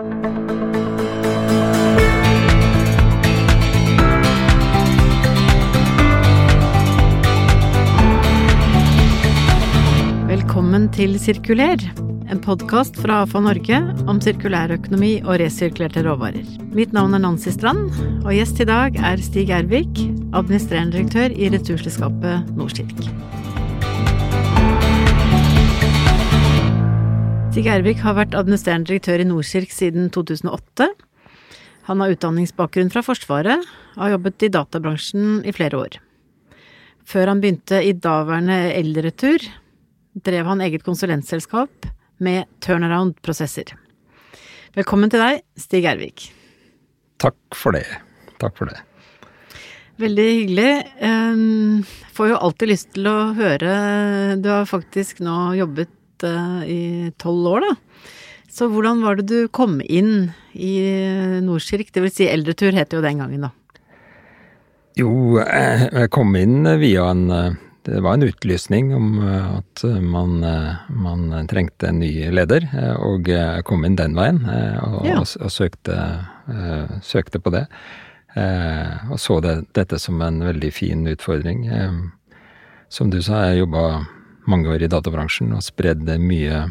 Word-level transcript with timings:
Velkommen 0.00 0.16
til 10.96 11.18
Sirkuler, 11.20 11.76
en 12.32 12.40
podkast 12.40 12.96
fra 12.96 13.26
AFA 13.26 13.44
Norge 13.44 13.76
om 14.08 14.24
sirkulærøkonomi 14.24 15.20
og 15.20 15.36
resirkulerte 15.44 16.00
råvarer. 16.08 16.48
Mitt 16.72 16.96
navn 16.96 17.12
er 17.18 17.20
Nancy 17.26 17.52
Strand, 17.52 17.92
og 18.24 18.32
gjest 18.32 18.64
i 18.64 18.68
dag 18.72 18.96
er 18.96 19.20
Stig 19.20 19.52
Ervik, 19.52 19.92
administrerende 20.32 20.96
direktør 20.96 21.28
i 21.36 21.52
returselskapet 21.52 22.56
Norskirk. 22.56 23.04
Stig 27.50 27.66
Ervik 27.66 27.98
har 28.04 28.14
vært 28.14 28.34
administrerende 28.38 28.86
direktør 28.86 29.24
i 29.24 29.24
Norskirk 29.26 29.72
siden 29.74 30.04
2008. 30.14 30.84
Han 31.88 31.98
har 31.98 32.12
utdanningsbakgrunn 32.14 32.92
fra 32.94 33.02
Forsvaret 33.02 33.64
og 33.96 34.04
har 34.04 34.12
jobbet 34.12 34.44
i 34.46 34.50
databransjen 34.54 35.40
i 35.42 35.54
flere 35.56 35.80
år. 35.80 35.96
Før 37.02 37.32
han 37.32 37.42
begynte 37.42 37.82
i 37.82 37.90
daværende 37.90 38.60
Eldretur, 38.76 39.42
drev 40.14 40.46
han 40.46 40.62
eget 40.62 40.86
konsulentselskap 40.86 41.90
med 42.22 42.46
turnaround-prosesser. 42.62 43.74
Velkommen 44.78 45.10
til 45.10 45.26
deg, 45.26 45.42
Stig 45.58 45.90
Ervik. 45.90 46.30
Takk 47.18 47.40
for 47.58 47.74
det. 47.74 47.88
Takk 48.38 48.54
for 48.62 48.70
det. 48.70 48.78
Veldig 49.98 50.32
hyggelig. 50.38 50.72
Um, 51.02 51.80
får 52.14 52.30
jo 52.30 52.42
alltid 52.46 52.70
lyst 52.70 52.94
til 52.94 53.10
å 53.10 53.32
høre 53.34 53.72
Du 54.38 54.46
har 54.54 54.70
faktisk 54.70 55.18
nå 55.26 55.50
jobbet 55.58 55.90
uh, 56.26 56.60
i 56.66 57.10
tolv 57.20 57.48
år, 57.54 57.66
da. 57.68 57.74
Så 58.50 58.66
hvordan 58.72 59.04
var 59.04 59.20
det 59.20 59.28
du 59.30 59.48
kom 59.54 59.78
inn 59.80 60.32
i 60.58 60.74
Nordkirk? 61.46 61.92
Det 61.94 62.02
vil 62.02 62.12
si 62.12 62.26
Eldretur 62.26 62.74
het 62.74 62.92
jo 62.92 63.02
den 63.04 63.22
gangen, 63.22 63.46
da. 63.46 63.52
Jo, 64.98 65.38
jeg 65.38 66.10
kom 66.12 66.34
inn 66.36 66.66
via 66.80 67.06
en 67.12 67.58
det 67.82 68.02
var 68.04 68.14
en 68.14 68.26
utlysning 68.26 68.90
om 68.94 69.20
at 69.24 69.82
man, 70.04 70.42
man, 70.92 71.22
trengte 71.48 71.88
en 71.88 72.02
ny 72.02 72.10
leder, 72.28 72.66
og 73.00 73.30
jeg 73.30 73.64
kom 73.64 73.86
inn 73.88 73.96
den 73.96 74.18
veien 74.18 74.42
og, 74.44 74.98
ja. 75.08 75.16
og, 75.16 75.24
og 75.40 75.52
søkte, 75.54 75.96
søkte, 77.06 77.40
på 77.40 77.54
det. 77.54 77.64
Og 79.08 79.16
så 79.18 79.38
det, 79.44 79.54
dette 79.78 79.98
som 79.98 80.20
en 80.22 80.42
veldig 80.44 80.72
fin 80.76 81.08
utfordring. 81.08 81.64
Som 82.92 83.10
du 83.10 83.22
sa, 83.24 83.46
jeg 83.48 83.64
jobba 83.64 83.86
mange 84.48 84.70
år 84.72 84.84
i 84.84 84.90
databransjen 84.90 85.52
og 85.56 85.64
spredde 85.64 86.16
mye 86.22 86.68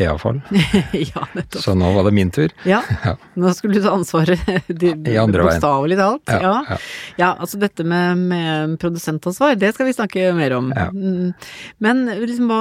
e-avfall. 0.00 0.40
ja, 0.92 1.22
nettopp. 1.32 1.62
Så 1.62 1.74
nå 1.78 1.88
var 1.94 2.04
det 2.04 2.12
min 2.16 2.30
tur. 2.34 2.52
Ja, 2.68 2.82
nå 3.40 3.52
skulle 3.56 3.78
du 3.78 3.84
ta 3.84 3.94
ansvaret 3.96 4.42
bokstavelig 4.68 5.98
talt. 6.00 6.32
Ja, 6.32 6.40
ja. 6.42 6.56
Ja. 6.68 6.78
ja, 7.16 7.30
altså 7.32 7.60
dette 7.62 7.86
med, 7.86 8.20
med, 8.32 8.76
produsentansvar, 8.82 9.56
det 9.60 9.72
skal 9.76 9.88
vi 9.88 9.96
snakke 9.96 10.28
mer 10.36 10.56
om. 10.58 10.72
Ja. 10.76 10.90
Mm. 10.92 11.32
Men 11.84 12.04
liksom 12.20 12.50
hva, 12.50 12.60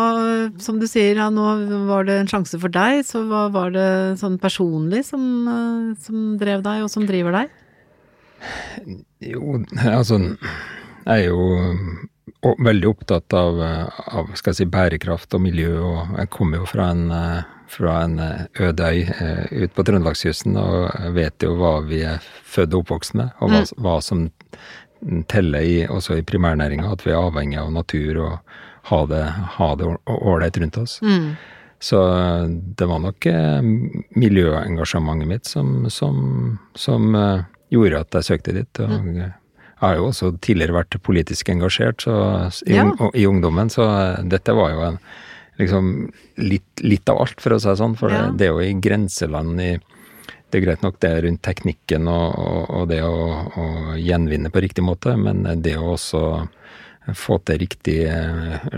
som 0.63 0.79
du 0.79 0.87
sier, 0.91 1.19
ja, 1.19 1.29
nå 1.33 1.83
var 1.89 2.07
det 2.07 2.21
en 2.21 2.31
sjanse 2.31 2.59
for 2.61 2.73
deg, 2.73 3.03
så 3.07 3.25
hva 3.27 3.47
var 3.53 3.75
det 3.75 3.89
sånn 4.21 4.39
personlig 4.41 5.05
som, 5.09 5.27
som 6.05 6.33
drev 6.41 6.65
deg, 6.65 6.85
og 6.85 6.91
som 6.93 7.07
driver 7.09 7.41
deg? 7.41 7.61
Jo, 9.25 9.61
altså 9.89 10.19
jeg 11.05 11.21
er 11.21 11.27
jo 11.29 11.39
veldig 12.59 12.87
opptatt 12.89 13.33
av, 13.33 13.59
av 13.61 14.31
skal 14.37 14.51
jeg 14.51 14.59
si, 14.59 14.67
bærekraft 14.71 15.35
og 15.37 15.43
miljø, 15.45 15.73
og 15.81 16.17
jeg 16.19 16.31
kommer 16.33 16.61
jo 16.61 16.69
fra 16.69 16.89
en, 16.93 17.05
fra 17.71 17.95
en 18.05 18.19
øde 18.21 18.89
øy 18.91 19.01
eh, 19.01 19.45
ute 19.51 19.73
på 19.75 19.85
Trøndelagskysten 19.87 20.57
og 20.61 21.15
vet 21.15 21.45
jo 21.45 21.55
hva 21.59 21.79
vi 21.87 22.03
er 22.05 22.23
født 22.45 22.75
og 22.75 22.85
oppvokst 22.85 23.17
med, 23.17 23.33
og 23.39 23.51
hva, 23.51 23.63
mm. 23.63 23.81
hva 23.85 23.97
som 24.05 24.27
teller 25.29 25.65
i, 25.65 25.75
også 25.91 26.19
i 26.19 26.25
primærnæringa, 26.25 26.91
at 26.91 27.05
vi 27.05 27.13
er 27.13 27.19
avhengig 27.21 27.59
av 27.61 27.73
natur 27.73 28.21
og 28.23 28.55
ha 28.91 29.01
det, 29.09 29.23
ha 29.57 29.69
det 29.79 29.89
ålreit 30.13 30.61
rundt 30.61 30.77
oss. 30.81 30.99
Mm. 31.01 31.33
Så 31.81 31.99
det 32.77 32.85
var 32.89 33.01
nok 33.03 33.25
eh, 33.29 33.65
miljøengasjementet 34.15 35.29
mitt 35.29 35.49
som, 35.49 35.89
som, 35.91 36.21
som 36.77 37.09
gjorde 37.73 38.05
at 38.05 38.19
jeg 38.19 38.29
søkte 38.29 38.55
dit. 38.55 38.81
og 38.85 38.93
mm. 38.93 39.25
Jeg 39.75 39.83
har 39.83 39.97
jo 39.99 40.09
også 40.09 40.31
tidligere 40.43 40.77
vært 40.77 40.95
politisk 41.03 41.49
engasjert 41.51 42.05
så, 42.05 42.15
i, 42.63 42.77
ja. 42.77 42.87
i, 43.11 43.25
ungdommen, 43.27 43.69
så 43.69 43.87
dette 44.23 44.55
var 44.55 44.71
jo 44.71 44.85
en, 44.87 44.99
liksom 45.59 45.89
litt, 46.39 46.83
litt, 46.83 47.11
av 47.11 47.19
alt, 47.25 47.43
for 47.43 47.55
å 47.55 47.59
si 47.59 47.67
det 47.67 47.75
sånn. 47.81 47.97
For 47.99 48.13
ja. 48.13 48.25
det, 48.29 48.39
det, 48.39 48.47
er 48.47 48.55
jo 48.55 48.63
i 48.63 48.79
grenseland 48.79 49.59
i 49.59 49.73
Det 50.49 50.61
er 50.61 50.63
greit 50.63 50.83
nok 50.85 50.99
det 51.03 51.11
rundt 51.25 51.41
teknikken 51.43 52.07
og, 52.07 52.27
og, 52.39 52.61
og 52.79 52.87
det 52.87 53.01
å, 53.03 53.15
å, 53.51 53.65
gjenvinne 53.99 54.51
på 54.53 54.63
riktig 54.63 54.85
måte, 54.85 55.17
men 55.19 55.43
det 55.65 55.75
å 55.75 55.95
også 55.97 56.21
få 57.13 57.37
til 57.45 57.59
riktige 57.61 58.15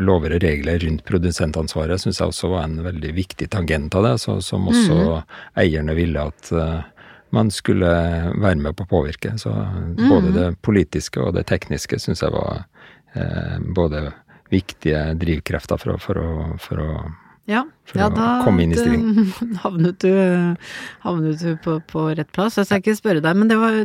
lover 0.02 0.36
og 0.36 0.44
regler 0.44 0.82
rundt 0.84 1.06
produsentansvaret 1.08 2.02
syns 2.02 2.20
jeg 2.20 2.34
også 2.34 2.50
var 2.52 2.66
en 2.66 2.82
veldig 2.84 3.14
viktig 3.16 3.48
tangent 3.54 3.96
av 3.96 4.04
det, 4.04 4.16
så, 4.24 4.40
som 4.44 4.68
også 4.68 4.98
mm. 4.98 5.36
eierne 5.62 5.96
ville 5.96 6.26
at 6.28 6.52
uh, 6.52 6.82
man 7.36 7.52
skulle 7.52 7.92
være 8.36 8.56
med 8.62 8.78
på 8.78 8.86
å 8.86 8.92
påvirke. 8.92 9.36
Så 9.42 9.54
både 9.98 10.34
det 10.36 10.48
politiske 10.66 11.22
og 11.24 11.36
det 11.38 11.48
tekniske 11.52 12.00
syns 12.00 12.24
jeg 12.24 12.34
var 12.36 12.66
eh, 13.14 13.58
både 13.76 14.10
viktige 14.52 15.14
drivkrefter 15.20 15.80
for 15.82 15.96
å, 15.96 16.02
for 16.02 16.22
å, 16.22 16.34
for 16.64 16.84
å 16.84 16.92
ja, 17.48 17.62
for 17.88 18.02
ja, 18.02 18.10
å 18.12 18.32
komme 18.44 18.66
inn 18.66 18.74
i 18.76 18.78
stilling. 18.78 19.04
Da 19.40 19.62
havnet 19.64 20.02
du, 20.04 20.12
havnet 21.06 21.40
du 21.40 21.54
på, 21.64 21.78
på, 21.88 22.10
rett 22.20 22.32
plass. 22.36 22.58
Jeg 22.60 22.68
skal 22.68 22.82
ikke 22.84 22.98
spørre 22.98 23.24
deg, 23.24 23.38
men 23.40 23.48
det 23.48 23.56
var, 23.62 23.78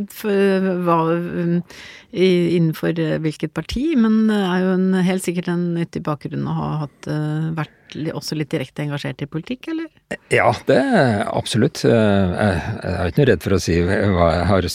var 0.83 1.13
innenfor 2.13 2.97
hvilket 3.23 3.53
parti? 3.53 3.93
Men 3.97 4.27
det 4.29 4.37
er 4.37 4.65
jo 4.65 4.73
en, 4.77 4.89
helt 5.05 5.25
sikkert 5.25 5.49
en 5.53 5.71
nyttig 5.77 6.03
bakgrunn 6.05 6.45
å 6.49 6.57
ha 6.57 6.69
hatt, 6.83 7.07
eh, 7.09 7.49
vært 7.57 7.79
også 8.13 8.37
litt 8.37 8.49
direkte 8.49 8.81
engasjert 8.81 9.21
i 9.21 9.27
politikk, 9.29 9.67
eller? 9.69 9.89
Ja, 10.33 10.47
det 10.65 10.77
er 10.81 11.23
absolutt. 11.29 11.83
Jeg, 11.85 11.93
er 11.93 13.09
ikke 13.09 13.21
noe 13.21 13.29
redd 13.29 13.43
for 13.45 13.57
å 13.57 13.59
si 13.61 13.75
hva 13.85 14.29
jeg, 14.33 14.47
har, 14.49 14.69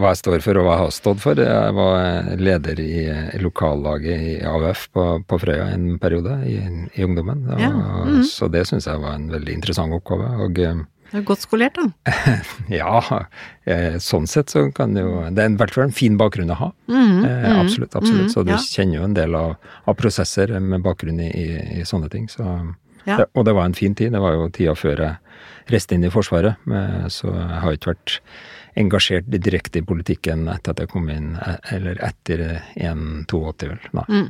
hva 0.00 0.10
jeg, 0.10 0.20
står 0.22 0.42
for 0.42 0.58
og 0.58 0.66
hva 0.66 0.74
jeg 0.74 0.82
har 0.82 0.96
stått 0.96 1.22
for. 1.22 1.42
Jeg 1.44 1.76
var 1.78 2.32
leder 2.40 2.82
i 2.82 3.04
lokallaget 3.42 4.26
i 4.32 4.34
AUF 4.50 4.88
på, 4.94 5.06
på 5.28 5.40
Frøya 5.44 5.68
en 5.74 5.94
periode 6.02 6.40
i, 6.50 6.58
i 6.94 7.06
ungdommen. 7.06 7.46
Og, 7.46 7.62
ja. 7.62 7.70
mm. 8.10 8.24
Så 8.30 8.50
det 8.50 8.66
syns 8.70 8.90
jeg 8.90 9.02
var 9.02 9.18
en 9.18 9.30
veldig 9.34 9.54
interessant 9.54 9.94
oppgave. 9.94 10.34
og 10.42 10.58
du 11.14 11.20
er 11.20 11.26
godt 11.28 11.44
skolert, 11.44 11.78
da. 11.78 12.14
ja, 12.80 13.20
eh, 13.70 13.98
sånn 14.02 14.26
sett 14.30 14.50
så 14.50 14.64
kan 14.74 14.96
det 14.96 15.04
jo 15.04 15.20
Det 15.30 15.44
er 15.44 15.52
i 15.52 15.58
hvert 15.60 15.74
fall 15.76 15.86
en 15.86 15.94
fin 15.94 16.16
bakgrunn 16.18 16.50
å 16.50 16.56
ha. 16.58 16.70
Mm, 16.90 17.20
mm, 17.22 17.60
absolutt. 17.60 17.94
absolutt. 17.94 18.32
så 18.34 18.42
du 18.42 18.50
ja. 18.50 18.58
kjenner 18.58 18.98
jo 18.98 19.04
en 19.06 19.14
del 19.14 19.36
av, 19.38 19.54
av, 19.84 19.94
prosesser 20.00 20.56
med 20.58 20.82
bakgrunn 20.82 21.22
i, 21.22 21.30
i, 21.30 21.46
i 21.78 21.86
sånne 21.86 22.10
ting. 22.10 22.26
Så, 22.32 22.42
ja. 23.04 23.20
det, 23.20 23.28
og 23.30 23.46
det 23.46 23.54
var 23.54 23.70
en 23.70 23.78
fin 23.78 23.94
tid. 23.94 24.10
Det 24.16 24.24
var 24.24 24.34
jo 24.34 24.50
tida 24.50 24.74
før 24.78 25.04
jeg 25.06 25.70
reiste 25.70 25.94
inn 25.94 26.04
i 26.04 26.12
Forsvaret. 26.12 26.66
Så 27.14 27.30
jeg 27.30 27.62
har 27.62 27.78
ikke 27.78 27.94
vært 27.94 28.18
engasjert 28.74 29.30
direkte 29.30 29.80
i 29.80 29.86
politikken 29.86 30.48
etter 30.50 30.74
at 30.74 30.82
jeg 30.82 30.90
kom 30.90 31.06
inn, 31.12 31.36
e, 31.38 31.54
eller 31.76 32.00
etter 32.02 32.42
1-82, 32.74 33.70
vel. 33.70 33.86
Nei. 33.94 34.24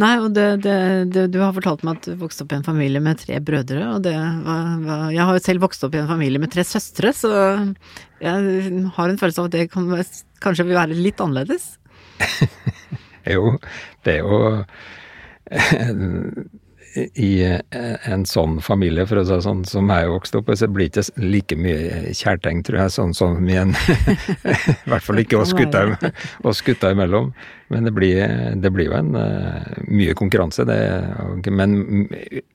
Nei, 0.00 0.14
og 0.22 0.30
det, 0.36 0.46
det, 0.64 0.76
det, 1.12 1.24
du 1.34 1.40
har 1.42 1.52
fortalt 1.56 1.82
meg 1.84 1.98
at 1.98 2.06
du 2.08 2.20
vokste 2.20 2.44
opp 2.44 2.54
i 2.54 2.58
en 2.60 2.66
familie 2.66 3.02
med 3.02 3.18
tre 3.20 3.40
brødre, 3.44 3.82
og 3.96 4.04
det 4.06 4.14
var, 4.14 4.68
var 4.84 5.02
Jeg 5.12 5.26
har 5.26 5.36
jo 5.36 5.42
selv 5.44 5.64
vokst 5.66 5.84
opp 5.84 5.96
i 5.96 6.00
en 6.00 6.08
familie 6.08 6.40
med 6.40 6.52
tre 6.54 6.64
søstre, 6.64 7.12
så 7.16 7.30
jeg 8.22 8.84
har 8.96 9.10
en 9.10 9.20
følelse 9.20 9.42
av 9.42 9.50
at 9.50 9.56
det 9.56 9.66
kan, 9.72 9.90
kanskje 10.40 10.68
vil 10.68 10.78
være 10.78 10.96
litt 10.96 11.20
annerledes? 11.20 11.72
jo, 13.34 13.56
det 14.06 14.18
er 14.18 14.22
jo 14.24 14.40
i 16.96 17.30
eh, 17.44 18.08
en 18.10 18.24
sånn 18.26 18.58
familie, 18.64 19.06
for 19.06 19.20
å 19.20 19.24
si 19.26 19.32
det 19.34 19.44
sånn, 19.44 19.62
som 19.68 19.90
jeg 19.92 20.10
vokste 20.10 20.40
opp 20.40 20.50
i, 20.50 20.56
så 20.58 20.68
blir 20.70 20.90
det 20.90 21.04
ikke 21.04 21.22
like 21.22 21.58
mye 21.60 22.14
kjærtegn, 22.16 22.62
tror 22.66 22.80
jeg, 22.82 22.94
sånn 22.96 23.14
som 23.16 23.38
i 23.46 23.58
en 23.60 23.74
I 23.76 24.90
hvert 24.90 25.06
fall 25.06 25.22
ikke 25.22 25.40
oss 25.40 25.54
gutta, 25.54 26.90
imellom. 26.90 27.30
Men 27.70 27.86
det 27.86 27.94
blir, 27.94 28.18
det 28.58 28.72
blir 28.74 28.90
jo 28.90 28.96
en 28.98 29.14
uh, 29.14 29.82
mye 29.86 30.16
konkurranse, 30.18 30.66
det, 30.66 30.80
men 31.54 32.08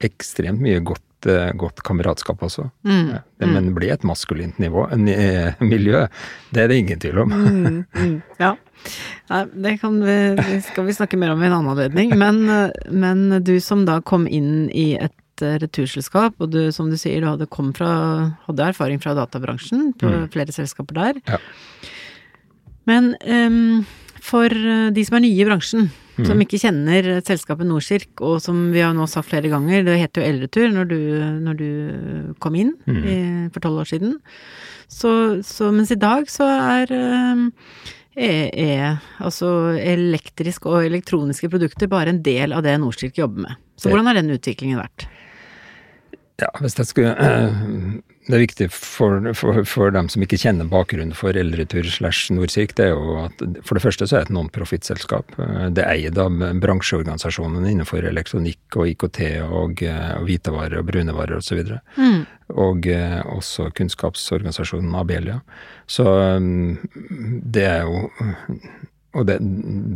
ekstremt 0.03 0.59
mye 0.63 0.83
godt, 0.83 1.03
uh, 1.29 1.49
godt 1.57 1.81
kameratskap 1.85 2.43
også. 2.45 2.67
Mm, 2.87 3.09
ja, 3.13 3.19
det, 3.39 3.47
mm. 3.47 3.53
Men 3.53 3.67
det 3.69 3.73
blir 3.77 3.93
et 3.95 4.05
maskulint 4.07 4.59
nivå, 4.61 4.85
en, 4.93 5.09
miljø. 5.73 6.05
Det 6.53 6.63
er 6.63 6.71
det 6.71 6.79
ingen 6.83 7.01
tvil 7.01 7.23
om. 7.25 7.33
mm, 7.33 7.83
mm 7.95 8.15
ja. 8.39 8.53
ja. 9.29 9.41
det 9.51 9.77
kan 9.81 9.99
vi, 10.03 10.17
skal 10.69 10.87
vi 10.87 10.95
snakke 10.97 11.19
mer 11.19 11.33
om 11.33 11.43
i 11.43 11.49
en 11.49 11.57
annen 11.57 11.73
anledning. 11.73 12.15
Men, 12.19 12.41
men 12.91 13.43
du 13.43 13.57
som 13.63 13.85
da 13.87 13.99
kom 14.05 14.27
inn 14.27 14.69
i 14.69 14.93
et 14.99 15.43
eh, 15.43 15.57
returselskap, 15.63 16.39
og 16.39 16.53
du, 16.53 16.61
som 16.75 16.89
du 16.91 16.97
sier, 16.99 17.21
du 17.21 17.31
hadde, 17.31 17.49
fra, 17.77 17.91
hadde 18.47 18.71
erfaring 18.71 19.03
fra 19.03 19.15
databransjen 19.17 19.93
på 19.99 20.11
mm. 20.11 20.25
flere 20.35 20.55
selskaper 20.55 21.01
der. 21.01 21.21
Ja. 21.27 21.41
Men 22.85 23.15
um, 23.25 23.85
for 24.21 24.49
de 24.93 25.05
som 25.05 25.17
er 25.17 25.25
nye 25.25 25.41
i 25.41 25.47
bransjen, 25.47 25.89
som 26.23 26.39
ikke 26.43 26.61
kjenner 26.61 27.09
selskapet 27.27 27.67
Norskirk, 27.67 28.13
og 28.23 28.39
som 28.43 28.69
vi 28.71 28.83
har 28.85 28.95
nå 28.95 29.07
sagt 29.11 29.29
flere 29.31 29.51
ganger, 29.51 29.83
det 29.87 29.97
het 29.99 30.15
jo 30.15 30.23
Eldretur 30.23 30.71
når 30.71 30.87
du, 30.91 30.99
når 31.43 31.59
du 31.59 31.69
kom 32.43 32.55
inn 32.59 32.71
i, 32.87 33.17
for 33.51 33.65
tolv 33.65 33.83
år 33.83 33.91
siden. 33.91 34.15
Så, 34.87 35.11
så, 35.43 35.71
mens 35.75 35.91
i 35.91 35.99
dag 35.99 36.29
så 36.31 36.47
er 36.47 36.93
er, 38.15 38.49
er 38.55 39.03
altså 39.19 39.49
elektriske 39.75 40.69
og 40.71 40.87
elektroniske 40.87 41.49
produkter 41.51 41.91
bare 41.91 42.13
en 42.13 42.23
del 42.23 42.55
av 42.55 42.63
det 42.65 42.77
Norskirk 42.79 43.19
jobber 43.19 43.49
med. 43.49 43.61
Så 43.75 43.91
hvordan 43.91 44.07
har 44.07 44.19
den 44.19 44.31
utviklingen 44.31 44.79
vært? 44.79 45.07
Ja, 46.41 46.49
skulle 46.67 47.15
Det 48.25 48.33
er 48.33 48.41
viktig 48.41 48.65
for, 48.73 49.21
for, 49.37 49.59
for, 49.69 49.91
dem 49.93 50.07
som 50.09 50.23
ikke 50.25 50.39
kjenner 50.41 50.65
bakgrunnen 50.65 51.13
for 51.13 51.37
Eldretur 51.37 51.85
slash 51.85 52.33
Nordsirk, 52.33 52.71
det 52.73 52.87
er 52.87 52.95
jo 52.95 53.19
at 53.21 53.43
for 53.61 53.77
det 53.77 53.83
første 53.83 54.07
så 54.09 54.17
er 54.17 54.23
det 54.23 54.31
et 54.31 54.33
non-profit-selskap. 54.33 55.35
Det 55.77 55.83
er 55.83 55.91
eid 55.91 56.17
av 56.17 56.41
bransjeorganisasjonene 56.63 57.69
innenfor 57.69 58.07
elektronikk 58.09 58.79
og 58.81 58.89
IKT 58.95 59.21
og, 59.45 59.85
og 59.85 60.25
hvitevarer 60.25 60.81
og 60.81 60.89
brunevarer 60.89 61.37
osv. 61.37 61.61
Og, 61.61 61.69
så 61.69 62.01
mm. 62.01 62.25
og 62.65 62.89
også 63.35 63.69
kunnskapsorganisasjonen 63.77 64.97
Abelia. 64.97 65.37
Så 65.85 66.09
det 66.41 67.69
er 67.75 67.85
jo 67.85 68.07
Og 69.15 69.27
det, 69.29 69.39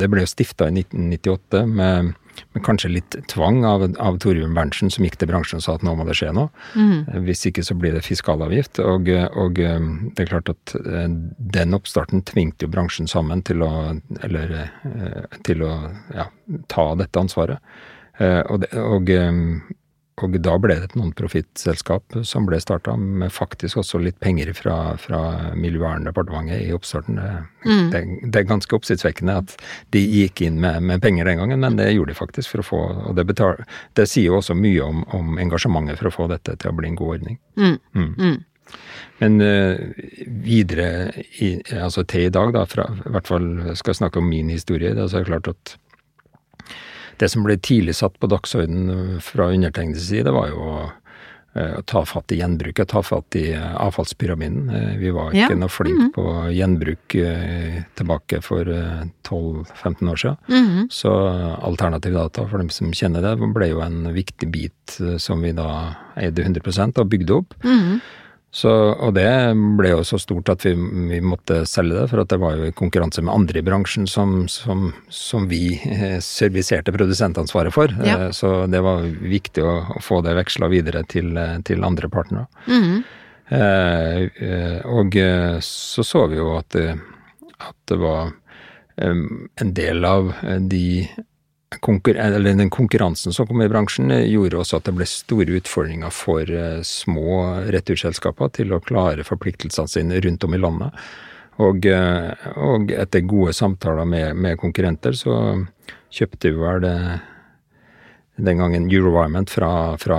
det 0.00 0.08
ble 0.10 0.24
jo 0.24 0.30
stifta 0.32 0.70
i 0.70 0.82
1998 0.82 1.64
med 1.68 2.14
med, 2.52 2.62
kanskje 2.64 2.90
litt 2.90 3.16
tvang 3.30 3.64
av, 3.66 3.84
av 3.98 4.18
Torbjørn 4.22 4.54
Berntsen, 4.56 4.90
som 4.92 5.04
gikk 5.04 5.18
til 5.20 5.30
bransjen 5.30 5.60
og 5.60 5.64
sa 5.64 5.76
at 5.76 5.84
nå 5.86 5.94
må 5.98 6.06
det 6.08 6.16
skje 6.18 6.32
noe. 6.36 6.50
Mm. 6.74 7.26
Hvis 7.26 7.46
ikke 7.50 7.64
så 7.66 7.76
blir 7.78 7.94
det 7.96 8.04
fiskalavgift. 8.06 8.80
Og, 8.84 9.10
og, 9.10 9.60
eh, 9.60 9.88
det 10.14 10.24
er 10.24 10.30
klart 10.32 10.52
at 10.52 10.74
eh, 10.80 11.06
den 11.58 11.76
oppstarten 11.76 12.24
tvingte 12.28 12.66
jo 12.66 12.74
bransjen 12.74 13.10
sammen 13.10 13.44
til 13.46 13.64
å, 13.66 13.72
eller, 14.26 14.56
til 15.46 15.66
å 15.66 15.74
ja, 16.16 16.28
ta 16.72 16.90
dette 17.00 17.26
ansvaret. 17.26 17.72
Og, 18.20 18.58
det, 18.60 18.68
og, 18.76 19.08
og 20.26 20.36
da 20.42 20.56
ble 20.60 20.76
det 20.78 20.90
et 20.90 20.96
non-profit-selskap 20.98 22.18
som 22.26 22.46
ble 22.48 22.58
starta, 22.62 22.96
med 22.96 23.32
faktisk 23.32 23.80
også 23.82 24.00
litt 24.02 24.18
penger 24.22 24.52
fra, 24.56 24.76
fra 25.00 25.20
Miljøverndepartementet 25.58 26.64
i 26.66 26.74
oppstarten. 26.76 27.20
Mm. 27.64 27.88
Det, 27.92 28.02
det, 28.26 28.42
er 28.42 28.48
ganske 28.48 28.76
oppsiktsvekkende 28.76 29.38
at 29.42 29.56
de 29.94 30.02
gikk 30.04 30.44
inn 30.46 30.60
med, 30.62 30.82
med, 30.86 31.02
penger 31.04 31.28
den 31.28 31.42
gangen, 31.42 31.64
men 31.64 31.80
det 31.80 31.90
gjorde 31.92 32.14
de 32.14 32.20
faktisk 32.20 32.54
for 32.54 32.62
å 32.62 32.68
få 32.70 32.80
Og 33.10 33.16
det, 33.16 33.26
betal, 33.28 33.60
det 33.98 34.06
sier 34.10 34.30
jo 34.30 34.38
også 34.40 34.56
mye 34.58 34.84
om, 34.84 35.02
om, 35.16 35.36
engasjementet 35.40 36.00
for 36.00 36.10
å 36.10 36.14
få 36.14 36.30
dette 36.30 36.56
til 36.60 36.72
å 36.72 36.76
bli 36.76 36.90
en 36.90 36.98
god 36.98 37.18
ordning. 37.18 37.40
Mm. 37.56 37.76
Mm. 37.94 38.14
mm. 38.14 38.38
Men 39.20 39.42
uh, 39.42 39.76
videre 40.46 41.10
i, 41.42 41.58
altså 41.76 42.06
til 42.08 42.28
i 42.28 42.32
dag, 42.32 42.54
da, 42.56 42.64
fra, 42.70 42.86
i 43.04 43.12
hvert 43.12 43.28
fall 43.28 43.48
skal 43.76 43.92
jeg 43.92 44.00
snakke 44.04 44.22
om 44.22 44.30
min 44.30 44.48
historie, 44.52 44.94
da, 44.96 45.08
så 45.10 45.18
er 45.18 45.26
det 45.26 45.32
klart 45.32 45.50
at 45.50 45.74
det 47.20 47.28
som 47.32 47.44
ble 47.44 47.58
tidlig 47.60 47.98
satt 47.98 48.16
på 48.20 48.30
dagsordenen 48.30 49.20
fra 49.24 49.50
undertegnedes 49.52 50.08
side, 50.08 50.32
var 50.32 50.48
jo 50.50 50.60
å, 50.64 50.76
eh, 51.54 51.74
å 51.78 51.82
ta 51.88 52.02
fatt 52.08 52.32
i 52.32 52.40
gjenbruket, 52.40 52.88
ta 52.88 53.02
fatt 53.04 53.36
i 53.36 53.50
eh, 53.52 53.74
avfallspyramiden. 53.84 54.70
Eh, 54.76 54.94
vi 55.02 55.12
var 55.14 55.34
ikke 55.34 55.52
ja. 55.52 55.58
noe 55.60 55.72
flinke 55.72 55.98
mm 55.98 56.08
-hmm. 56.08 56.14
på 56.16 56.52
gjenbruk 56.56 57.16
tilbake 58.00 58.40
for 58.42 58.64
12-15 58.64 60.10
år 60.10 60.16
siden. 60.16 60.36
Mm 60.48 60.66
-hmm. 60.66 60.86
Så 60.90 61.10
alternativ 61.62 62.14
data, 62.14 62.48
for 62.48 62.58
dem 62.58 62.70
som 62.70 62.92
kjenner 62.92 63.22
det, 63.22 63.52
ble 63.54 63.68
jo 63.68 63.80
en 63.80 64.14
viktig 64.14 64.50
bit 64.50 64.98
som 65.18 65.42
vi 65.42 65.52
da 65.52 65.94
eide 66.16 66.42
100 66.42 66.98
og 66.98 67.08
bygde 67.08 67.32
opp. 67.32 67.54
Mm 67.64 67.78
-hmm. 67.78 68.00
Så, 68.50 68.70
og 68.98 69.12
det 69.14 69.28
ble 69.78 69.92
jo 69.92 70.00
så 70.06 70.18
stort 70.18 70.50
at 70.50 70.64
vi, 70.66 70.72
vi, 70.74 71.20
måtte 71.22 71.60
selge 71.70 72.00
det, 72.00 72.08
for 72.10 72.22
at 72.24 72.32
det 72.32 72.40
var 72.42 72.56
jo 72.58 72.66
i 72.66 72.74
konkurranse 72.74 73.22
med 73.22 73.30
andre 73.30 73.60
i 73.60 73.66
bransjen 73.66 74.08
som, 74.10 74.48
som, 74.50 74.88
som 75.06 75.46
vi 75.50 75.76
eh, 75.86 76.18
serviserte 76.24 76.90
produsentansvaret 76.94 77.74
for. 77.74 77.94
Ja. 78.02 78.16
Eh, 78.26 78.34
så 78.34 78.66
det 78.70 78.82
var 78.82 79.06
viktig 79.06 79.62
å, 79.62 79.76
å 79.94 80.02
få 80.02 80.18
det 80.26 80.34
veksla 80.40 80.70
videre 80.72 81.04
til, 81.06 81.30
eh, 81.38 81.60
til 81.66 81.86
andre 81.86 82.10
partnere. 82.10 82.46
Mm 82.66 83.02
eh, 83.50 84.76
og 84.86 85.16
så 85.66 86.04
så 86.06 86.20
vi 86.30 86.36
jo 86.38 86.52
at, 86.54 86.76
at 86.78 87.78
det 87.90 87.96
var 87.98 88.30
en 89.02 89.72
del 89.74 90.06
av 90.06 90.30
de 90.70 91.08
eller 91.70 92.54
den 92.54 92.70
konkurransen 92.70 93.32
som 93.32 93.46
kom 93.46 93.62
i 93.62 93.68
bransjen, 93.68 94.10
eh, 94.10 94.26
gjorde 94.26 94.58
også 94.58 94.80
at 94.80 94.84
det 94.88 94.94
ble 94.98 95.06
store 95.06 95.58
utfordringer 95.60 96.10
for 96.10 96.42
eh, 96.50 96.82
små 96.82 97.62
returselskaper 97.70 98.50
til 98.50 98.72
å 98.74 98.80
klare 98.82 99.24
forpliktelsene 99.24 99.88
sine 99.88 100.20
rundt 100.20 100.44
om 100.44 100.54
i 100.54 100.58
landet. 100.58 100.90
Og, 101.62 101.86
eh, 101.86 102.32
og 102.56 102.90
etter 102.90 103.20
gode 103.20 103.54
samtaler 103.54 104.04
med, 104.04 104.34
med 104.36 104.58
konkurrenter, 104.58 105.14
så 105.14 105.36
kjøpte 106.10 106.50
vi 106.50 106.58
vel 106.58 106.88
den 108.44 108.58
gangen 108.58 108.88
Eurovironment 108.90 109.50
fra, 109.50 109.96
fra 109.98 110.18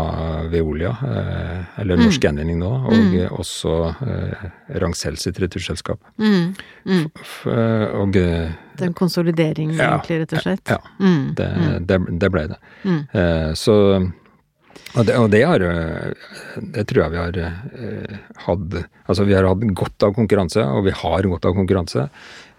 Veolia, 0.52 0.90
eh, 0.90 1.82
eller 1.82 2.00
mm. 2.00 2.06
Norsk 2.06 2.24
Gjenvinning 2.24 2.60
nå, 2.62 2.72
og 2.88 2.94
mm. 2.94 3.18
også 3.42 3.76
eh, 4.06 4.46
Rangcell 4.84 5.18
sitt 5.22 5.40
returselskap. 5.42 6.02
Mm. 6.22 6.54
Mm. 6.86 7.06
Og 8.00 8.18
eh, 8.22 8.56
Den 8.80 8.96
konsolideringen, 8.98 9.78
ja, 9.78 9.96
egentlig, 9.98 10.24
rett 10.24 10.38
og 10.38 10.46
slett? 10.46 10.74
Ja. 10.74 10.80
Mm. 11.00 11.34
Det, 11.38 11.52
mm. 11.52 11.70
det, 11.90 12.02
det, 12.24 12.32
ble 12.34 12.48
det. 12.54 12.60
Eh, 12.88 13.52
så 13.60 13.78
og 14.92 15.06
det, 15.08 15.16
og 15.16 15.30
det, 15.32 15.40
har 15.48 15.64
Det 16.76 16.84
tror 16.88 17.06
jeg 17.06 17.12
vi 17.14 17.20
har 17.20 17.38
eh, 17.40 18.16
hatt 18.46 18.78
Altså, 19.06 19.24
vi 19.28 19.36
har 19.36 19.48
hatt 19.48 19.64
godt 19.76 20.08
av 20.08 20.16
konkurranse, 20.16 20.64
og 20.64 20.86
vi 20.88 20.94
har 20.96 21.28
godt 21.28 21.48
av 21.48 21.56
konkurranse. 21.56 22.08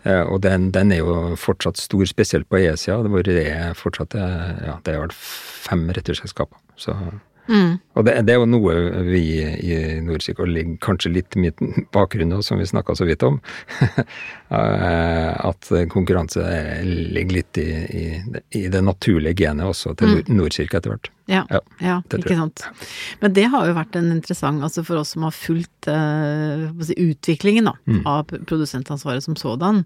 Eh, 0.05 0.23
og 0.23 0.43
den, 0.43 0.71
den, 0.75 0.93
er 0.93 1.03
jo 1.03 1.37
fortsatt 1.39 1.79
stor, 1.79 2.05
spesielt 2.11 2.49
på 2.51 2.59
E-sida, 2.59 3.03
hvor 3.09 3.23
det 3.27 3.47
er 3.51 3.77
fortsatt 3.79 4.17
ja, 4.19 4.79
det 4.85 4.95
er 4.95 5.05
vel 5.05 5.15
fem 5.15 5.87
returselskaper. 5.95 6.59
Så 6.77 6.97
Mm. 7.49 7.79
Og 7.99 8.05
det, 8.07 8.15
det, 8.27 8.35
er 8.35 8.39
jo 8.39 8.47
noe 8.49 8.75
vi 9.05 9.23
i 9.43 9.79
Nordpsyko 10.05 10.47
ligger 10.47 10.77
kanskje 10.85 11.11
litt 11.17 11.37
i 11.37 11.51
bakgrunnen 11.93 12.39
av, 12.39 12.45
som 12.47 12.61
vi 12.61 12.69
snakka 12.69 12.95
så 12.97 13.07
vidt 13.09 13.25
om, 13.27 13.41
eh, 14.57 15.33
at 15.35 15.73
konkurranse 15.93 16.45
ligger 16.87 17.41
litt 17.41 17.61
i, 17.61 17.67
i, 17.73 18.05
i, 18.61 18.63
det 18.73 18.85
naturlige 18.87 19.43
genet 19.43 19.69
også 19.69 19.97
til 19.99 20.23
mm. 20.23 20.33
Nordkirka 20.39 20.79
etter 20.79 20.95
hvert. 20.95 21.13
Ja, 21.31 21.43
ja, 21.51 21.61
ja 21.83 21.99
ikke 22.19 22.39
sant. 22.39 22.65
Men 23.21 23.35
det 23.37 23.49
har 23.53 23.69
jo 23.69 23.77
vært 23.77 23.99
en 23.99 24.11
interessant, 24.15 24.63
altså 24.63 24.87
for 24.87 25.03
oss 25.03 25.15
som 25.17 25.27
har 25.27 25.35
fulgt 25.37 25.91
uh, 25.91 26.71
utviklingen 26.97 27.71
da, 27.71 27.77
mm. 27.91 28.03
av 28.09 28.33
produsentansvaret 28.49 29.25
som 29.27 29.39
sådan, 29.39 29.85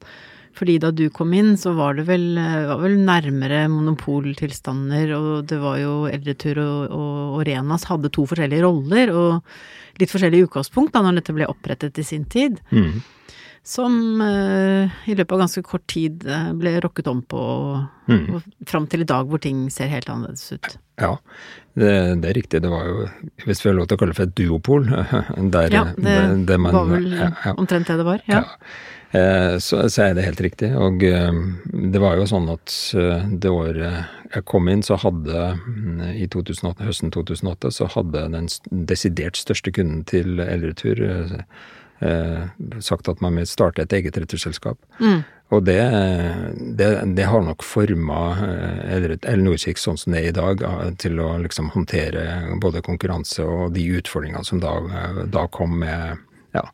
fordi 0.56 0.78
da 0.82 0.90
du 0.94 1.06
kom 1.12 1.34
inn, 1.36 1.54
så 1.60 1.74
var 1.76 1.98
det 1.98 2.06
vel, 2.08 2.28
var 2.36 2.80
vel 2.80 2.96
nærmere 3.04 3.66
monopoltilstander, 3.72 5.12
og 5.16 5.50
det 5.50 5.58
var 5.62 5.80
jo 5.82 5.96
Eldretur 6.10 6.60
og, 6.62 6.78
og, 6.86 7.18
og, 7.34 7.42
Renas 7.48 7.84
hadde 7.90 8.12
to 8.14 8.24
forskjellige 8.30 8.64
roller, 8.64 9.12
og 9.12 10.00
litt 10.00 10.12
forskjellig 10.12 10.46
utgangspunkt 10.46 10.96
da 10.96 11.04
når 11.04 11.20
dette 11.20 11.36
ble 11.36 11.50
opprettet 11.50 12.00
i 12.00 12.06
sin 12.06 12.24
tid. 12.32 12.58
Mm. 12.70 13.04
Som 13.66 14.20
uh, 14.22 14.86
i 15.10 15.14
løpet 15.18 15.32
av 15.34 15.40
ganske 15.42 15.62
kort 15.66 15.82
tid 15.90 16.22
uh, 16.28 16.52
ble 16.54 16.76
rokket 16.84 17.08
om 17.10 17.22
på, 17.26 17.40
mm. 18.06 18.26
og 18.30 18.66
fram 18.70 18.86
til 18.86 19.02
i 19.02 19.08
dag 19.08 19.26
hvor 19.26 19.42
ting 19.42 19.64
ser 19.74 19.90
helt 19.90 20.10
annerledes 20.12 20.54
ut. 20.54 20.76
Ja, 21.02 21.16
det, 21.74 21.90
det, 22.22 22.30
er 22.30 22.36
riktig. 22.38 22.62
Det 22.62 22.70
var 22.72 22.86
jo, 22.86 23.08
hvis 23.44 23.64
vi 23.64 23.72
har 23.72 23.76
lov 23.76 23.88
til 23.90 23.98
å 23.98 24.00
kalle 24.00 24.14
det 24.14 24.20
for 24.20 24.30
et 24.30 24.36
duopol, 24.38 24.86
der 25.56 25.74
Ja, 25.74 25.88
det, 25.96 26.04
det, 26.06 26.20
det 26.52 26.60
man, 26.62 26.78
var 26.78 26.92
vel 26.94 27.10
ja, 27.10 27.32
ja. 27.42 27.56
omtrent 27.58 27.90
det 27.90 27.98
det 28.00 28.06
var. 28.06 28.22
ja. 28.30 28.44
ja. 28.46 28.94
Eh, 29.10 29.58
så, 29.58 29.88
så, 29.88 30.02
er 30.02 30.14
det 30.14 30.26
helt 30.26 30.40
riktig. 30.40 30.72
Og 30.76 31.04
eh, 31.06 31.38
det 31.72 32.02
var 32.02 32.18
jo 32.18 32.26
sånn 32.28 32.48
at 32.52 32.74
eh, 32.98 33.28
det 33.30 33.52
året 33.52 34.34
jeg 34.34 34.46
kom 34.50 34.68
inn, 34.68 34.82
så 34.82 34.98
hadde 35.00 35.46
i 36.18 36.26
2008, 36.32 36.84
høsten 36.84 37.14
2008 37.14 37.72
så 37.72 37.88
hadde 37.94 38.26
den 38.34 38.50
desidert 38.90 39.38
største 39.38 39.72
kunden 39.72 40.02
til 40.08 40.40
Eldretur 40.42 40.98
sagt 42.84 43.08
at 43.08 43.22
man 43.24 43.38
vil 43.38 43.46
starte 43.48 43.86
et 43.86 43.94
eget 43.96 44.18
returselskap. 44.20 44.76
Mm. 45.00 45.22
Og 45.54 45.62
det, 45.64 45.78
det, 46.76 46.88
det, 47.16 47.24
har 47.30 47.40
nok 47.46 47.64
forma 47.64 48.18
Nordkirk 48.36 49.80
sånn 49.80 49.96
som 49.96 50.12
det 50.12 50.20
er 50.20 50.28
i 50.28 50.36
dag, 50.36 50.60
til 51.00 51.22
å 51.22 51.30
liksom 51.40 51.70
håndtere 51.72 52.26
både 52.60 52.84
konkurranse 52.84 53.46
og 53.46 53.72
de 53.78 53.86
utfordringene 53.96 54.44
som 54.44 54.60
da, 54.60 54.74
da 55.32 55.46
kom 55.54 55.78
med 55.86 56.20
ja, 56.56 56.66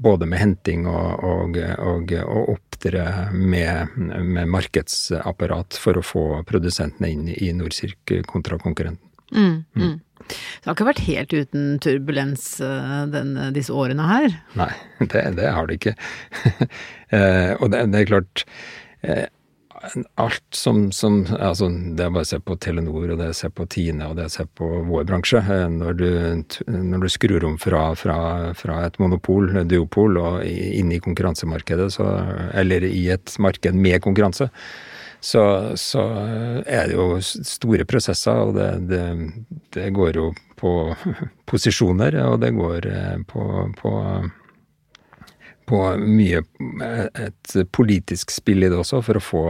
både 0.00 0.26
med 0.26 0.40
henting 0.40 0.86
og, 0.88 1.24
og, 1.24 1.58
og, 1.84 2.12
og 2.24 2.52
opptre 2.54 3.04
med, 3.34 3.96
med, 3.98 4.48
markedsapparat 4.48 5.76
for 5.80 6.00
å 6.00 6.04
få 6.04 6.24
produsentene 6.48 7.10
inn 7.12 7.26
i 7.34 7.50
Norcirk 7.56 8.14
kontra 8.30 8.58
konkurrenten. 8.60 9.06
Mm, 9.30 9.64
mm. 9.76 9.82
Mm. 9.82 9.98
Det 10.30 10.68
har 10.68 10.76
ikke 10.76 10.88
vært 10.88 11.04
helt 11.06 11.34
uten 11.34 11.66
turbulens 11.82 12.46
eh, 12.64 13.02
den, 13.12 13.34
disse 13.56 13.74
årene 13.74 14.06
her? 14.08 14.38
Nei, 14.58 14.72
det, 15.12 15.24
det 15.38 15.52
har 15.56 15.70
det 15.70 15.80
ikke. 15.80 15.98
Eh, 17.10 17.56
og 17.58 17.72
det, 17.72 17.80
det, 17.90 17.98
er 17.98 18.06
klart 18.06 18.42
eh, 19.02 19.24
alt 20.14 20.44
som, 20.50 20.92
som, 20.92 21.26
altså 21.38 21.68
Det 21.68 22.04
er 22.04 22.12
bare 22.12 22.26
å 22.26 22.28
se 22.28 22.38
på 22.44 22.56
Telenor, 22.60 23.12
og 23.14 23.20
det 23.20 23.28
er 23.28 23.32
å 23.32 23.38
se 23.38 23.50
på 23.52 23.66
Tine, 23.70 24.10
og 24.10 24.18
det 24.18 24.26
er 24.26 24.30
å 24.30 24.34
se 24.34 24.46
på 24.58 24.68
vår 24.90 25.06
bransje. 25.08 25.40
Eh, 25.40 25.66
når 25.72 25.96
du, 25.96 26.08
når 26.68 27.06
du 27.06 27.08
skrur 27.12 27.46
om 27.48 27.56
fra, 27.60 27.86
fra, 27.98 28.18
fra, 28.58 28.82
et 28.86 29.00
monopol, 29.00 29.50
duopol, 29.68 30.20
og 30.20 30.44
inn 30.44 30.92
i 30.92 31.00
konkurransemarkedet, 31.02 31.90
så, 31.96 32.08
eller 32.60 32.84
i 32.90 33.06
et 33.14 33.36
marked 33.40 33.76
med 33.76 34.02
konkurranse, 34.04 34.50
så, 35.20 35.42
så, 35.76 36.04
er 36.64 36.88
det 36.88 36.96
jo 36.96 37.08
store 37.24 37.84
prosesser, 37.88 38.44
og 38.48 38.54
det, 38.56 38.70
det, 38.88 39.04
det 39.76 39.90
går 39.96 40.20
jo 40.20 40.30
på 40.60 40.74
posisjoner, 41.50 42.20
og 42.26 42.40
det 42.44 42.52
går 42.56 42.92
på, 43.28 43.48
på 43.80 43.96
på 45.70 45.80
mye 46.02 46.42
et 47.14 47.56
politisk 47.72 48.34
spill 48.34 48.66
i 48.66 48.70
det 48.72 48.78
også, 48.78 49.00
for 49.06 49.20
å 49.20 49.24
få, 49.24 49.44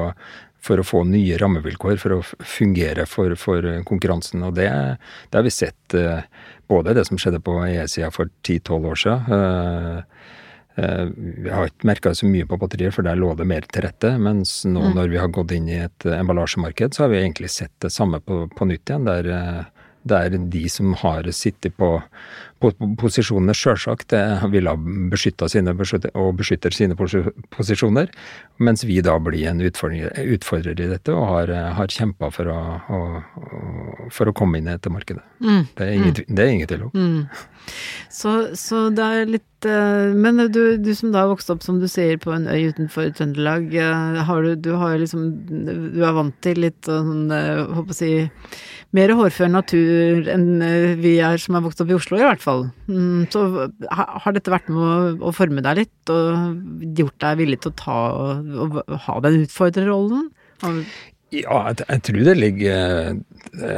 for 0.60 0.80
å 0.80 0.86
få 0.86 1.02
nye 1.08 1.40
rammevilkår 1.40 1.96
for 2.02 2.18
å 2.18 2.20
fungere 2.44 3.08
for, 3.08 3.34
for 3.40 3.66
konkurransen. 3.88 4.44
Og 4.46 4.54
det, 4.60 4.68
det, 4.68 5.38
har 5.38 5.46
vi 5.48 5.54
sett 5.54 5.96
både 6.70 6.94
det 6.94 7.06
som 7.08 7.18
skjedde 7.18 7.42
på 7.44 7.56
E-sida 7.66 8.10
for 8.14 8.30
10-12 8.46 8.86
år 8.92 9.00
siden. 9.02 9.34
Eh, 9.36 9.98
eh, 10.82 11.04
vi 11.44 11.52
har 11.54 11.70
ikke 11.70 11.90
merka 11.90 12.14
så 12.14 12.28
mye 12.30 12.46
på 12.48 12.58
batterier, 12.60 12.94
for 12.94 13.06
der 13.06 13.18
lå 13.18 13.32
det 13.38 13.48
mer 13.50 13.66
til 13.66 13.86
rette. 13.86 14.14
Mens 14.22 14.60
nå 14.68 14.84
mm. 14.84 14.94
når 14.98 15.12
vi 15.14 15.20
har 15.22 15.34
gått 15.34 15.54
inn 15.56 15.68
i 15.70 15.80
et 15.86 16.08
emballasjemarked, 16.14 16.94
så 16.94 17.04
har 17.04 17.14
vi 17.14 17.22
egentlig 17.22 17.50
sett 17.54 17.74
det 17.82 17.92
samme 17.94 18.22
på, 18.22 18.44
på 18.54 18.70
nytt 18.70 18.92
igjen. 18.92 19.08
Der 19.08 19.30
eh, 19.34 19.62
det 20.02 20.16
er 20.16 20.36
de 20.52 20.62
som 20.72 20.94
har 21.02 21.26
sittet 21.36 21.74
på, 21.76 21.90
på 22.62 22.70
posisjonene, 23.00 23.54
sjølsagt 23.56 24.14
vil 24.52 24.70
ha 24.70 24.76
beskytta 25.12 25.48
sine 25.52 25.74
og 25.74 26.30
beskytter 26.40 26.74
sine 26.74 26.96
posisjoner, 26.96 28.08
mens 28.58 28.84
vi 28.88 29.00
da 29.04 29.18
blir 29.20 29.50
en 29.50 29.60
utfordrer, 29.64 30.14
utfordrer 30.36 30.80
i 30.80 30.88
dette 30.94 31.12
og 31.12 31.26
har, 31.28 31.52
har 31.76 31.92
kjempa 31.92 32.30
for, 32.32 32.48
for, 34.14 34.30
å 34.30 34.36
komme 34.36 34.60
inn 34.60 34.68
i 34.68 34.74
dette 34.74 34.92
markedet. 34.92 35.22
Mm. 35.40 35.62
Det, 35.74 35.86
er 35.86 35.92
ingen, 35.96 36.16
mm. 36.16 36.34
det 36.36 36.44
er 36.44 36.52
ingen 36.54 36.70
tvil 36.70 36.86
om. 36.88 36.92
Mm. 36.94 37.70
Så, 38.10 38.34
så, 38.58 38.82
det 38.94 39.04
er 39.04 39.28
litt 39.28 39.68
uh, 39.68 40.10
Men 40.16 40.40
du, 40.50 40.62
du, 40.80 40.90
som 40.96 41.12
da 41.14 41.26
vokste 41.30 41.54
opp, 41.54 41.62
som 41.62 41.78
du 41.82 41.86
sier, 41.90 42.18
på 42.20 42.32
en 42.34 42.48
øy 42.50 42.72
utenfor 42.72 43.12
Trøndelag, 43.14 43.68
uh, 43.76 44.20
har 44.26 44.46
du, 44.46 44.54
du 44.58 44.72
har 44.80 44.96
liksom 44.98 45.28
Du 45.46 46.00
er 46.02 46.16
vant 46.16 46.34
til 46.42 46.62
litt 46.64 46.88
sånn, 46.88 47.28
uh, 47.30 47.68
håper 47.76 47.94
å 47.94 48.00
si 48.00 48.12
mer 48.96 49.12
hårfør 49.14 49.50
natur 49.52 50.26
enn 50.32 50.62
eh, 50.66 50.96
vi 50.98 51.14
er 51.22 51.38
som 51.38 51.54
er 51.56 51.62
vokst 51.62 51.82
opp 51.82 51.92
i 51.92 51.94
Oslo, 51.94 52.18
i 52.18 52.26
hvert 52.26 52.42
fall. 52.42 52.64
Mm, 52.90 53.28
så 53.30 53.44
har 53.86 54.34
dette 54.34 54.50
vært 54.50 54.70
med 54.72 54.82
å, 54.82 55.28
å 55.30 55.34
forme 55.34 55.62
deg 55.62 55.84
litt, 55.84 56.10
og 56.10 56.90
gjort 56.98 57.18
deg 57.22 57.38
villig 57.44 57.60
til 57.62 57.70
å 57.70 57.78
ta 57.78 58.00
og, 58.10 58.50
og 58.64 58.80
ha 59.06 59.18
den 59.26 59.44
utfordrerrollen? 59.44 60.26
Ja, 61.30 61.60
jeg, 61.70 61.84
jeg, 61.86 62.02
tror 62.06 62.24
det 62.26 62.32
ligger 62.34 63.18
Det 63.54 63.74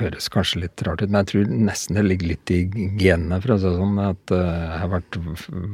høres 0.00 0.26
kanskje 0.34 0.64
litt 0.64 0.82
rart 0.82 1.04
ut, 1.04 1.10
men 1.10 1.20
jeg 1.20 1.30
tror 1.30 1.52
nesten 1.68 1.98
det 1.98 2.04
ligger 2.06 2.32
litt 2.32 2.50
i 2.50 2.60
genene, 2.98 3.38
for 3.42 3.54
å 3.54 3.58
si 3.62 3.68
det 3.68 3.78
sånn. 3.78 4.00
At 4.02 4.34
eh, 4.34 4.42
jeg 4.42 4.80
har 4.82 4.92
vært 4.96 5.18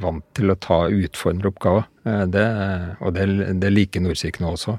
vant 0.02 0.26
til 0.36 0.52
å 0.52 0.58
ta 0.68 0.78
utfordrende 0.92 1.48
oppgaver. 1.52 1.88
Eh, 2.04 2.24
det, 2.36 2.46
og 3.00 3.16
det, 3.16 3.26
det 3.64 3.72
liker 3.72 4.04
nå 4.04 4.12
også. 4.52 4.78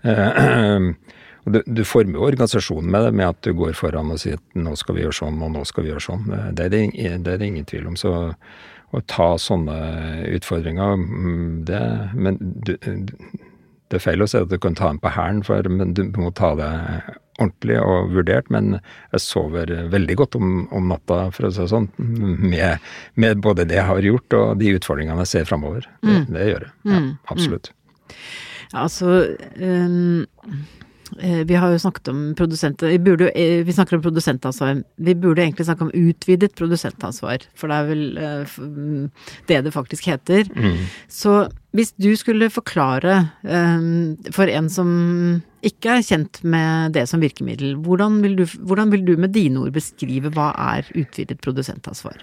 Og 1.40 1.54
du, 1.54 1.62
du, 1.64 1.80
former 1.88 2.18
jo 2.18 2.24
organisasjonen 2.26 2.90
med 2.92 3.06
det, 3.06 3.12
med 3.16 3.30
at 3.30 3.38
du 3.46 3.54
går 3.56 3.72
foran 3.72 4.10
og 4.12 4.18
sier 4.20 4.36
at 4.36 4.58
nå 4.60 4.74
skal 4.76 4.98
vi 4.98 5.06
gjøre 5.06 5.16
sånn, 5.22 5.38
og 5.40 5.54
nå 5.54 5.62
skal 5.64 5.86
vi 5.86 5.88
gjøre 5.88 6.04
sånn. 6.04 6.26
Det 6.28 6.66
er 6.66 6.74
det, 6.74 6.80
det, 6.92 7.32
er 7.32 7.40
det 7.40 7.48
ingen 7.48 7.68
tvil 7.68 7.88
om. 7.88 7.96
Så 7.96 8.12
å 8.90 9.00
ta 9.08 9.28
sånne 9.40 9.78
utfordringer, 10.36 11.00
mm, 11.00 11.64
det 11.64 11.80
Men 12.12 12.36
du, 12.40 12.74
det 13.90 13.98
er 13.98 14.04
feil 14.04 14.22
å 14.22 14.28
si 14.30 14.38
at 14.38 14.50
du 14.50 14.58
kan 14.62 14.76
ta 14.78 14.90
den 14.92 15.00
på 15.02 15.10
hælen, 15.10 15.42
men 15.76 15.94
du 15.98 16.04
må 16.14 16.30
ta 16.36 16.52
det 16.58 16.70
ordentlig 17.40 17.78
og 17.82 18.12
vurdert. 18.14 18.50
Men 18.54 18.76
jeg 18.78 19.24
sover 19.24 19.72
veldig 19.90 20.16
godt 20.20 20.38
om, 20.38 20.52
om 20.76 20.90
natta, 20.92 21.22
for 21.34 21.48
å 21.48 21.52
si 21.54 21.64
det 21.64 21.70
sånn, 21.72 21.88
med, 21.98 22.90
med, 23.20 23.42
både 23.42 23.66
det 23.66 23.80
jeg 23.80 23.88
har 23.90 24.10
gjort 24.10 24.38
og 24.38 24.60
de 24.60 24.74
utfordringene 24.78 25.26
jeg 25.26 25.32
ser 25.32 25.50
framover. 25.50 25.88
Det, 26.02 26.12
mm. 26.20 26.28
det, 26.36 26.46
gjør 26.52 26.68
jeg. 26.68 26.74
Ja, 26.84 27.00
mm. 27.00 27.10
absolutt. 27.34 27.72
Ja, 28.70 28.84
altså 28.86 29.16
um 29.58 30.28
vi 31.18 31.56
har 31.58 31.72
jo 31.72 31.78
snakket 31.82 32.08
om 32.12 32.20
produsent... 32.38 32.82
vi, 32.82 32.98
burde, 32.98 33.30
eh, 33.34 33.64
vi, 33.64 33.72
snakker 33.72 33.96
om 33.96 34.02
produsentansvar. 34.02 34.82
Vi 34.96 35.14
burde 35.14 35.42
egentlig 35.42 35.66
snakke 35.66 35.86
om 35.86 35.92
utvidet 35.94 36.54
produsentansvar, 36.58 37.46
for 37.58 37.70
det 37.70 37.78
er 37.78 37.88
vel 37.88 38.04
uh, 38.20 39.24
det 39.48 39.60
det 39.66 39.72
faktisk 39.74 40.06
heter. 40.10 40.48
Mm. 40.54 40.86
Så 41.08 41.34
hvis 41.76 41.92
du 42.02 42.10
skulle 42.18 42.50
forklare 42.50 43.20
for 44.34 44.50
en 44.50 44.68
som 44.72 44.88
ikke 45.66 45.98
er 45.98 46.06
kjent 46.06 46.40
med 46.42 46.96
det 46.96 47.04
som 47.06 47.22
virkemiddel, 47.22 47.76
hvordan 47.84 48.18
vil, 48.24 48.38
du, 48.40 48.44
hvordan 48.66 48.90
vil 48.90 49.04
du 49.06 49.14
med 49.20 49.34
dine 49.36 49.62
ord 49.62 49.74
beskrive 49.76 50.32
hva 50.34 50.50
er 50.74 50.88
utvidet 50.98 51.38
produsentansvar? 51.44 52.18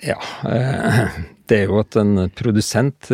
Ja, 0.00 0.16
det 1.48 1.58
er 1.58 1.68
jo 1.68 1.82
at 1.82 1.98
en 2.00 2.30
produsent 2.32 3.12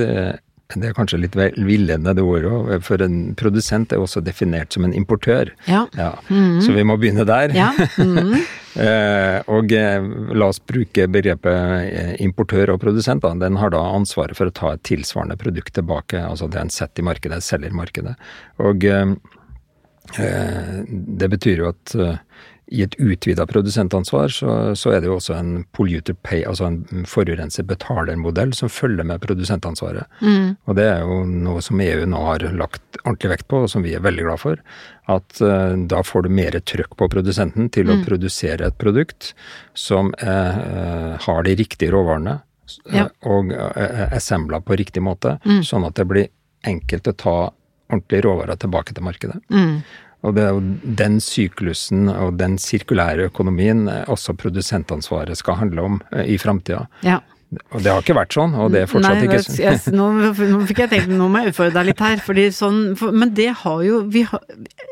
det 0.77 0.91
er 0.91 0.97
kanskje 0.97 1.23
litt 1.23 1.37
villende 1.65 2.13
det 2.13 2.21
ordet 2.21 2.83
for 2.85 3.01
en 3.01 3.33
produsent 3.41 3.93
er 3.95 4.03
også 4.03 4.21
definert 4.21 4.75
som 4.77 4.85
en 4.85 4.93
importør. 4.93 5.49
Ja. 5.65 5.87
ja. 5.97 6.11
Mm. 6.29 6.59
Så 6.61 6.75
vi 6.77 6.85
må 6.85 6.99
begynne 7.01 7.25
der. 7.29 7.55
Ja. 7.57 7.71
Mm. 7.97 8.35
eh, 8.85 9.39
og 9.49 9.73
eh, 9.73 10.11
la 10.37 10.51
oss 10.53 10.61
bruke 10.61 11.09
begrepet 11.09 11.89
eh, 11.89 12.13
importør 12.25 12.75
og 12.75 12.83
produsent. 12.85 13.25
Da. 13.25 13.33
Den 13.41 13.57
har 13.63 13.73
da 13.73 13.81
ansvaret 13.95 14.37
for 14.37 14.51
å 14.51 14.55
ta 14.55 14.75
et 14.77 14.85
tilsvarende 14.85 15.39
produkt 15.41 15.73
tilbake. 15.79 16.21
Altså 16.21 16.51
det 16.53 16.61
en 16.61 16.75
sett 16.75 17.01
i 17.01 17.07
markedet, 17.07 17.41
selger 17.47 17.73
markedet. 17.73 18.19
Og 18.61 18.85
det 20.09 21.29
betyr 21.33 21.65
jo 21.65 21.73
at 21.73 21.97
i 22.71 22.83
et 22.83 22.95
utvida 23.01 23.47
produsentansvar 23.47 24.29
så, 24.29 24.55
så, 24.77 24.91
er 24.93 25.01
det 25.01 25.09
jo 25.09 25.17
også 25.17 25.35
en 25.39 25.53
polluter 25.73 26.17
pay, 26.27 26.43
altså 26.49 26.69
en 26.69 27.07
forurenser 27.09 27.65
betaler-modell 27.69 28.53
som 28.57 28.69
følger 28.73 29.07
med 29.09 29.23
produsentansvaret. 29.25 30.05
Mm. 30.21 30.57
Og 30.69 30.77
det 30.77 30.85
er 30.91 31.05
jo 31.07 31.23
noe 31.29 31.63
som 31.65 31.81
EU 31.81 32.05
nå 32.09 32.21
har 32.27 32.45
lagt 32.53 33.01
ordentlig 33.05 33.33
vekt 33.33 33.49
på, 33.49 33.63
og 33.65 33.73
som 33.73 33.87
vi 33.87 33.95
er 33.97 34.05
veldig 34.05 34.27
glad 34.27 34.43
for. 34.43 34.61
At 35.09 35.41
uh, 35.41 35.73
da 35.89 36.03
får 36.05 36.27
du 36.27 36.35
mer 36.41 36.59
trøkk 36.61 36.99
på 37.01 37.09
produsenten 37.13 37.71
til 37.73 37.89
mm. 37.89 37.95
å 37.95 38.05
produsere 38.05 38.69
et 38.69 38.81
produkt 38.81 39.33
som 39.73 40.13
uh, 40.21 41.17
har 41.25 41.47
de 41.49 41.57
riktige 41.57 41.95
råvarene, 41.95 42.41
ja. 42.93 43.07
og 43.25 43.55
uh, 43.55 44.05
assembla 44.13 44.61
på 44.61 44.77
riktig 44.77 45.01
måte, 45.05 45.39
mm. 45.47 45.63
sånn 45.65 45.89
at 45.89 45.97
det 45.97 46.09
blir 46.11 46.29
enkelt 46.69 47.09
å 47.09 47.17
ta 47.17 47.39
ordentlige 47.89 48.27
råvarer 48.27 48.61
tilbake 48.61 48.93
til 48.93 49.07
markedet. 49.07 49.41
Mm. 49.49 49.81
Og 50.27 50.35
det 50.35 50.45
er 50.45 50.55
jo 50.57 50.63
den 50.99 51.19
syklusen 51.23 52.09
og 52.11 52.39
den 52.41 52.59
sirkulære 52.59 53.29
økonomien 53.31 53.87
eh, 53.91 54.05
også 54.11 54.35
produsentansvaret 54.39 55.39
skal 55.39 55.61
handle 55.61 55.85
om 55.85 55.99
eh, 56.11 56.33
i 56.35 56.39
framtida. 56.43 56.87
Ja. 57.07 57.21
Og 57.73 57.81
det 57.81 57.89
har 57.89 58.03
ikke 58.03 58.17
vært 58.19 58.35
sånn, 58.37 58.53
og 58.61 58.75
det 58.75 58.83
er 58.83 58.91
fortsatt 58.91 59.23
Nei, 59.23 59.25
ikke 59.25 59.39
sånn. 59.47 59.61
Yes, 59.63 59.87
nå, 59.89 60.09
nå, 60.51 60.59
fikk 60.69 60.83
jeg 60.83 60.91
tenkt, 60.91 61.13
nå 61.17 61.31
må 61.33 61.41
jeg 61.41 61.55
utfordre 61.55 61.79
deg 61.79 61.87
litt 61.89 62.03
her, 62.05 62.51
sånn 62.53 62.81
for, 63.01 63.15
Men 63.17 63.33
det 63.39 63.47
har 63.63 63.79
jo 63.87 64.03
vi 64.13 64.27
har, 64.29 64.43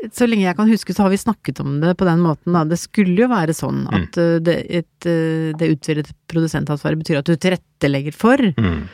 Så 0.08 0.24
lenge 0.24 0.46
jeg 0.46 0.56
kan 0.56 0.70
huske, 0.70 0.94
så 0.96 1.04
har 1.04 1.12
vi 1.12 1.20
snakket 1.20 1.60
om 1.60 1.74
det 1.82 1.92
på 2.00 2.08
den 2.08 2.22
måten, 2.24 2.56
da. 2.56 2.62
Det 2.64 2.78
skulle 2.80 3.26
jo 3.26 3.28
være 3.28 3.56
sånn 3.56 3.82
at 3.90 4.16
mm. 4.16 4.46
Det, 4.46 4.56
et, 4.80 5.10
det 5.60 5.68
utvidede 5.74 6.16
produsentansvaret 6.32 7.02
betyr 7.02 7.20
at 7.20 7.28
du 7.28 7.36
tilrettelegger 7.36 8.16
for. 8.16 8.40
Mm. 8.56 8.86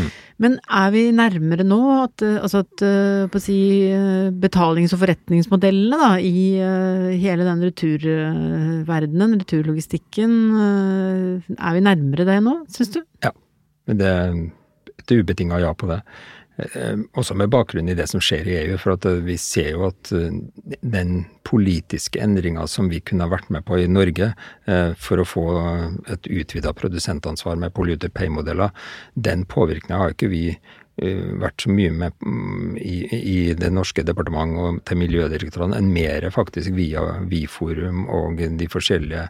Mm. 0.00 0.10
Men 0.40 0.56
er 0.72 0.92
vi 0.94 1.02
nærmere 1.12 1.66
nå 1.68 1.78
at, 2.06 2.24
eh, 2.24 2.38
altså 2.40 2.62
at 2.64 2.84
eh, 2.86 3.26
på 3.30 3.36
å 3.36 3.42
si, 3.44 3.58
eh, 3.92 4.30
betalings- 4.32 4.94
og 4.96 5.02
forretningsmodellene 5.02 5.98
da, 6.00 6.10
i 6.16 6.56
hele 7.20 7.44
den 7.44 7.64
returverdenen, 7.68 9.36
returlogistikken, 9.42 10.34
er 11.58 11.76
vi 11.76 11.84
nærmere 11.84 12.28
det 12.28 12.38
nå, 12.46 12.56
syns 12.72 12.94
du? 12.96 13.02
Ja, 13.26 13.34
det 13.90 14.08
er 14.08 14.38
et 15.00 15.12
ubetinga 15.12 15.60
ja 15.60 15.74
på 15.76 15.90
det. 15.90 16.00
Eh, 16.60 16.96
også 17.16 17.34
med 17.34 17.50
bakgrunn 17.52 17.88
i 17.88 17.96
det 17.96 18.06
som 18.10 18.22
skjer 18.22 18.48
i 18.48 18.56
EU. 18.64 18.76
For 18.80 18.96
eh, 19.08 19.20
vi 19.24 19.36
ser 19.40 19.72
jo 19.74 19.86
at 19.88 20.10
eh, 20.16 20.40
den 20.80 21.24
politiske 21.46 22.20
endringa 22.22 22.66
som 22.70 22.90
vi 22.92 23.00
kunne 23.00 23.26
ha 23.26 23.32
vært 23.32 23.50
med 23.54 23.64
på 23.66 23.80
i 23.80 23.88
Norge 23.90 24.28
for 25.00 25.18
å 25.18 25.26
få 25.26 25.44
et 26.12 26.28
utvida 26.30 26.70
produsentansvar 26.76 27.56
med 27.58 27.72
polluter 27.74 28.12
pay-modeller, 28.14 28.70
den 29.18 29.42
påvirkninga 29.50 29.98
har 29.98 30.14
ikke 30.14 30.28
vi 30.30 30.44
vært 31.00 31.64
så 31.64 31.72
mye 31.72 31.90
med 31.96 32.14
mm, 32.22 32.76
i, 32.76 32.96
i 33.16 33.36
det 33.56 33.70
norske 33.72 34.04
departementet 34.06 34.60
og 34.60 34.78
til 34.86 35.00
Miljødirektoratet 35.00 35.78
enn 35.80 35.90
mer 35.94 36.28
faktisk 36.34 36.76
via 36.76 37.02
Vi-forum 37.30 38.04
og 38.12 38.44
de 38.60 38.68
forskjellige 38.70 39.26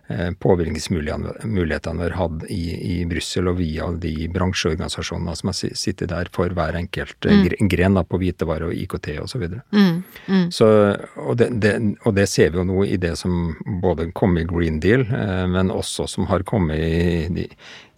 påvirkningsmulighetene 0.39 1.97
vi 1.97 2.03
har 2.03 2.17
hatt 2.17 2.45
i, 2.49 2.61
i 2.99 3.05
Brussel 3.05 3.49
og 3.51 3.59
via 3.59 3.89
de 3.91 4.27
bransjeorganisasjonene 4.33 5.35
som 5.37 5.51
har 5.51 5.57
sittet 5.59 6.11
der 6.11 6.29
for 6.33 6.53
hver 6.55 6.77
enkelt 6.77 7.27
eh, 7.27 7.43
mm. 7.43 7.69
gren 7.71 7.99
på 8.07 8.19
hvitevare 8.21 8.69
og 8.69 8.75
IKT 8.77 9.11
osv. 9.23 9.45
Mm. 9.71 10.01
Mm. 10.27 10.47
Og, 10.49 11.35
det, 11.37 11.49
det, 11.63 11.75
og 12.05 12.15
det 12.17 12.27
ser 12.31 12.51
vi 12.51 12.61
jo 12.61 12.67
nå 12.67 12.85
i 12.85 12.97
det 13.01 13.15
som 13.19 13.55
både 13.83 14.09
kom 14.17 14.37
i 14.39 14.47
Green 14.49 14.79
Deal, 14.83 15.05
eh, 15.05 15.45
men 15.51 15.71
også 15.73 16.07
som 16.09 16.29
har 16.31 16.45
kommet 16.47 16.79
i 16.81 17.27
de, 17.33 17.47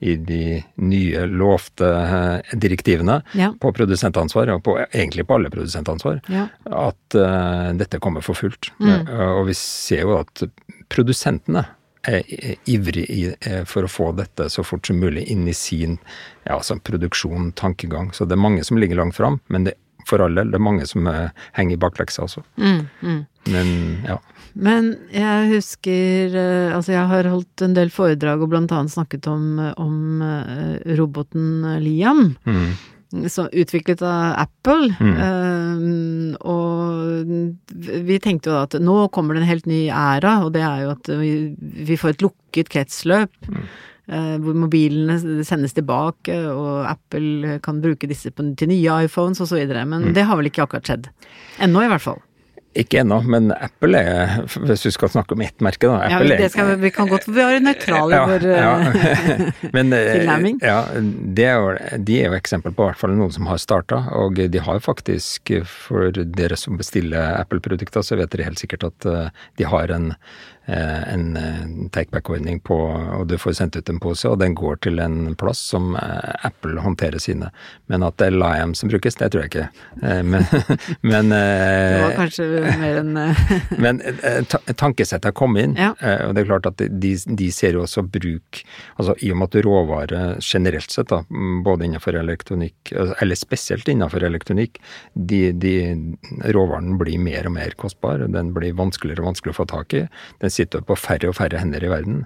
i 0.04 0.16
de 0.20 0.46
nye 0.84 1.26
lovte 1.32 1.90
direktivene 2.60 3.22
ja. 3.40 3.52
på 3.60 3.72
produsentansvar, 3.76 4.52
og 4.56 4.64
på, 4.66 4.78
egentlig 4.92 5.28
på 5.28 5.38
alle 5.38 5.54
produsentansvar, 5.54 6.20
ja. 6.32 6.48
at 6.68 7.18
uh, 7.18 7.70
dette 7.80 8.02
kommer 8.04 8.26
for 8.26 8.38
fullt. 8.38 8.74
Mm. 8.84 9.08
Uh, 9.08 9.30
og 9.40 9.48
vi 9.52 9.56
ser 9.58 10.04
jo 10.04 10.18
at 10.20 10.44
produsentene 10.92 11.66
ivrig 12.66 13.06
eh, 13.40 13.64
for 13.70 13.88
å 13.88 13.92
få 13.92 14.12
dette 14.18 14.50
så 14.52 14.64
fort 14.68 14.88
som 14.88 15.00
mulig 15.00 15.24
inn 15.32 15.48
i 15.48 15.56
sin 15.56 15.98
ja, 16.44 16.58
altså 16.58 16.76
produksjon, 16.80 17.54
tankegang. 17.56 18.12
Så 18.14 18.28
det 18.28 18.36
er 18.36 18.44
mange 18.44 18.64
som 18.68 18.78
ligger 18.78 19.00
langt 19.00 19.16
fram, 19.16 19.40
men 19.48 19.70
det 19.70 19.78
for 20.08 20.20
all 20.20 20.36
del, 20.36 20.52
det 20.52 20.60
er 20.60 20.64
mange 20.64 20.86
som 20.88 21.08
eh, 21.08 21.30
henger 21.56 21.78
i 21.78 21.80
bakleksa 21.80 22.26
også. 22.26 22.44
Mm, 22.60 22.82
mm. 23.02 23.22
Men 23.54 23.70
ja. 24.08 24.20
Men 24.54 24.92
jeg 25.10 25.48
husker 25.50 26.36
eh, 26.38 26.76
Altså, 26.76 26.94
jeg 26.94 27.10
har 27.10 27.30
holdt 27.32 27.64
en 27.66 27.74
del 27.78 27.90
foredrag 27.94 28.44
og 28.44 28.52
blant 28.52 28.74
annet 28.76 28.94
snakket 28.94 29.28
om, 29.32 29.58
om 29.80 30.26
eh, 30.28 30.96
roboten 31.00 31.64
Liam. 31.84 32.34
Mm. 32.46 32.74
Så 33.30 33.46
utviklet 33.54 34.02
av 34.02 34.34
Apple. 34.42 34.90
Mm. 34.98 35.16
Uh, 35.22 36.36
og 36.50 37.30
vi 38.08 38.18
tenkte 38.24 38.50
jo 38.50 38.56
da 38.58 38.64
at 38.66 38.78
nå 38.82 38.96
kommer 39.14 39.36
det 39.38 39.44
en 39.44 39.52
helt 39.52 39.68
ny 39.70 39.84
æra, 39.94 40.40
og 40.46 40.54
det 40.56 40.64
er 40.66 40.86
jo 40.86 40.94
at 40.96 41.12
vi, 41.22 41.32
vi 41.90 41.98
får 42.00 42.16
et 42.16 42.26
lukket 42.26 42.72
kretsløp. 42.74 43.34
Mm. 43.50 43.66
Uh, 44.04 44.34
hvor 44.44 44.58
mobilene 44.66 45.16
sendes 45.48 45.72
tilbake, 45.78 46.36
og 46.52 46.84
Apple 46.90 47.60
kan 47.64 47.78
bruke 47.86 48.10
disse 48.10 48.34
på, 48.36 48.44
til 48.60 48.68
nye 48.74 48.98
iPhones 49.06 49.40
osv. 49.46 49.62
Men 49.86 50.10
Mm. 50.10 50.14
det 50.18 50.26
har 50.28 50.36
vel 50.42 50.50
ikke 50.50 50.66
akkurat 50.66 50.90
skjedd. 50.90 51.08
Ennå, 51.64 51.86
i 51.86 51.92
hvert 51.94 52.04
fall. 52.04 52.20
Ikke 52.74 53.04
ennå, 53.04 53.20
men 53.30 53.52
Apple 53.54 54.00
er 54.00 54.32
Hvis 54.50 54.86
du 54.86 54.90
skal 54.94 55.12
snakke 55.14 55.36
om 55.36 55.44
ett 55.46 55.62
merke, 55.62 55.86
da. 55.86 56.08
Ja, 56.10 56.18
Apple 56.18 56.38
det 56.40 56.50
skal, 56.54 56.72
vi 56.82 56.90
kan 56.94 57.10
godt 57.12 57.28
være 57.30 57.60
nøytrale 57.62 58.22
for 58.30 58.48
ja. 58.50 58.72
Men, 59.76 59.94
eh, 59.94 60.10
tilnærming. 60.18 60.58
Ja, 60.64 60.80
det 61.38 61.46
er 61.50 61.62
jo, 61.62 62.00
de 62.10 62.18
er 62.22 62.32
jo 62.32 62.38
eksempel 62.40 62.74
på 62.74 62.88
hvert 62.88 63.00
fall 63.00 63.14
noen 63.18 63.34
som 63.34 63.50
har 63.50 63.62
starta, 63.62 64.02
og 64.18 64.42
de 64.42 64.64
har 64.66 64.82
faktisk, 64.84 65.54
for 65.70 66.14
dere 66.14 66.58
som 66.60 66.80
bestiller 66.80 67.38
Apple-produkter, 67.38 68.06
så 68.06 68.18
vet 68.20 68.34
dere 68.34 68.50
helt 68.50 68.62
sikkert 68.62 68.88
at 68.90 69.10
eh, 69.10 69.46
de 69.62 69.70
har 69.70 69.94
en, 69.94 70.12
eh, 70.14 70.18
en 70.68 71.38
eh, 71.38 71.64
takeback-ordning 71.92 72.60
på, 72.64 72.78
og 73.20 73.28
du 73.28 73.36
får 73.38 73.58
sendt 73.58 73.76
ut 73.76 73.90
en 73.92 74.00
pose, 74.00 74.24
og 74.30 74.38
den 74.40 74.54
går 74.56 74.78
til 74.86 75.00
en 75.04 75.34
plass 75.36 75.60
som 75.74 75.96
eh, 76.00 76.46
Apple 76.48 76.80
håndterer 76.80 77.20
sine. 77.20 77.50
Men 77.92 78.04
at 78.08 78.16
det 78.22 78.30
er 78.30 78.38
Liam 78.38 78.72
som 78.80 78.88
brukes, 78.92 79.18
det 79.20 79.32
tror 79.34 79.44
jeg 79.44 79.52
ikke. 79.52 79.66
Eh, 80.02 80.22
Men, 80.24 80.46
men 81.12 81.30
Det 81.34 82.00
var 82.04 82.12
eh, 82.14 82.18
kanskje 82.22 82.48
mer 82.80 83.00
enn 83.02 83.18
eh, 83.18 83.44
men 83.84 84.00
eh, 84.08 84.40
tankesettet 84.80 85.28
har 85.32 85.36
kommet 85.36 85.66
inn, 85.68 85.76
Ja. 85.80 85.92
eh, 86.00 86.28
og 86.30 86.36
det 86.38 86.46
er 86.46 86.50
klart 86.54 86.70
at 86.72 86.80
de, 86.80 87.14
de 87.44 87.50
ser 87.52 87.76
jo 87.76 87.84
også 87.84 88.06
bruk 88.08 88.62
altså 88.98 89.16
I 89.26 89.32
og 89.34 89.38
med 89.42 89.50
at 89.52 89.66
råvarer 89.66 90.38
generelt 90.44 90.92
sett, 90.94 91.10
da, 91.12 91.24
mm, 91.28 91.60
både 91.66 91.88
innenfor 91.90 92.16
elektronikk, 92.20 92.94
altså, 92.94 93.16
eller 93.22 93.36
spesielt 93.40 93.90
innenfor 93.92 94.24
elektronikk, 94.24 94.80
de, 95.14 95.42
de 95.58 95.74
råvaren 96.56 96.96
blir 97.02 97.20
mer 97.20 97.48
og 97.50 97.56
mer 97.58 97.74
kostbar. 97.80 98.24
Den 98.32 98.52
blir 98.56 98.76
vanskeligere 98.78 99.24
og 99.24 99.32
vanskeligere 99.32 99.56
å 99.58 99.60
få 99.62 99.66
tak 99.74 99.96
i. 99.98 100.04
Den 100.44 100.53
sitter 100.54 100.84
på 100.86 100.98
færre 101.00 101.32
og 101.32 101.38
færre 101.40 101.62
hender 101.62 101.84
i 101.84 101.92
verden. 101.92 102.24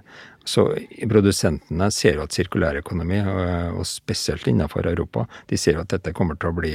Så 0.48 0.62
produsentene 1.10 1.90
ser 1.92 2.16
jo 2.16 2.22
at 2.24 2.32
sirkulærøkonomi, 2.32 3.18
og 3.20 3.40
og 3.78 3.84
spesielt 3.86 4.46
innenfor 4.48 4.86
Europa, 4.88 5.26
de 5.50 5.58
ser 5.60 5.76
jo 5.76 5.82
at 5.82 5.92
dette 5.92 6.14
kommer 6.16 6.38
til 6.40 6.48
å 6.48 6.56
bli 6.56 6.70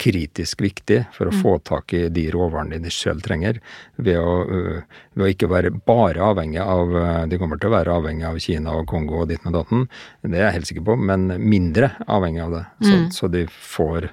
kritisk 0.00 0.60
viktig 0.60 0.98
for 1.14 1.30
å 1.30 1.34
få 1.40 1.54
tak 1.64 1.94
i 1.96 2.02
de 2.12 2.26
råvarene 2.34 2.82
de 2.84 2.92
selv 2.92 3.24
trenger, 3.24 3.62
ved 3.96 4.20
å, 4.20 4.36
øh, 4.44 5.00
ved 5.16 5.24
å 5.24 5.32
ikke 5.32 5.48
være 5.48 5.72
bare 5.88 6.20
avhengig 6.20 6.60
av 6.60 6.92
øh, 6.92 7.26
De 7.30 7.40
kommer 7.40 7.56
til 7.56 7.72
å 7.72 7.76
være 7.78 7.96
avhengig 7.96 8.28
av 8.28 8.38
Kina 8.44 8.76
og 8.76 8.86
Kongo 8.92 9.22
og 9.22 9.28
ditten 9.32 9.54
og 9.54 9.56
datten, 9.56 9.88
det 10.22 10.38
er 10.38 10.48
jeg 10.50 10.56
helt 10.58 10.72
sikker 10.72 10.88
på, 10.92 11.00
men 11.00 11.28
mindre 11.40 11.94
avhengig 12.04 12.44
av 12.44 12.58
det. 12.58 12.64
Så, 12.84 12.96
så 13.22 13.32
de 13.32 13.46
får 13.48 14.10